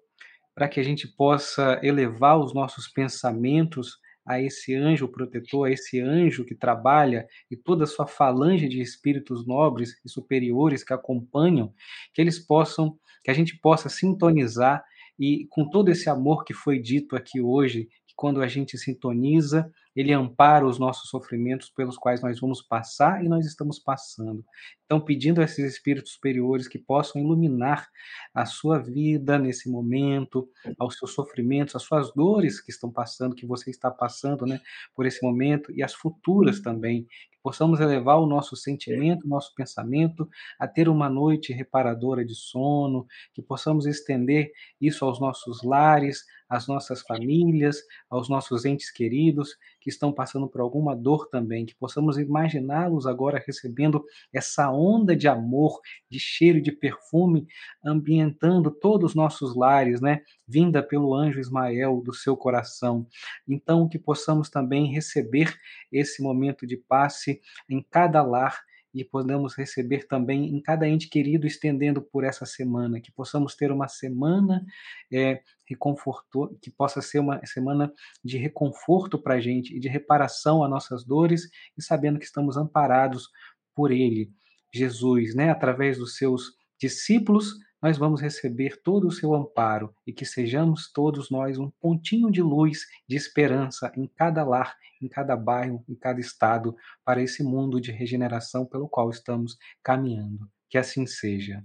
[0.56, 6.00] para que a gente possa elevar os nossos pensamentos a esse anjo protetor, a esse
[6.00, 11.74] anjo que trabalha e toda a sua falange de espíritos nobres e superiores que acompanham,
[12.14, 14.84] que eles possam, que a gente possa sintonizar
[15.20, 19.72] e com todo esse amor que foi dito aqui hoje, que quando a gente sintoniza,
[19.96, 24.44] ele ampara os nossos sofrimentos pelos quais nós vamos passar e nós estamos passando.
[24.86, 27.88] Então, pedindo a esses espíritos superiores que possam iluminar
[28.34, 33.46] a sua vida nesse momento, aos seus sofrimentos, as suas dores que estão passando, que
[33.46, 34.60] você está passando, né,
[34.96, 39.54] por esse momento e as futuras também, que possamos elevar o nosso sentimento, o nosso
[39.56, 40.30] pensamento
[40.60, 46.24] a ter uma noite reparadora de sono, que possamos estender isso aos nossos lares,
[46.54, 51.74] às nossas famílias, aos nossos entes queridos, que estão passando por alguma dor também, que
[51.74, 57.48] possamos imaginá-los agora recebendo essa onda de amor, de cheiro, de perfume,
[57.84, 60.22] ambientando todos os nossos lares, né?
[60.48, 63.08] Vinda pelo anjo Ismael do seu coração.
[63.48, 65.52] Então, que possamos também receber
[65.92, 68.62] esse momento de passe em cada lar
[68.94, 73.72] e podamos receber também em cada ente querido estendendo por essa semana, que possamos ter
[73.72, 74.64] uma semana
[75.12, 77.92] é, reconfortou, que possa ser uma semana
[78.24, 82.56] de reconforto para a gente e de reparação a nossas dores e sabendo que estamos
[82.58, 83.30] amparados
[83.76, 84.32] por Ele,
[84.74, 85.50] Jesus, né?
[85.50, 91.30] Através dos seus discípulos, nós vamos receber todo o seu amparo e que sejamos todos
[91.30, 96.22] nós um pontinho de luz, de esperança em cada lar, em cada bairro, em cada
[96.22, 100.50] estado, para esse mundo de regeneração pelo qual estamos caminhando.
[100.70, 101.62] Que assim seja.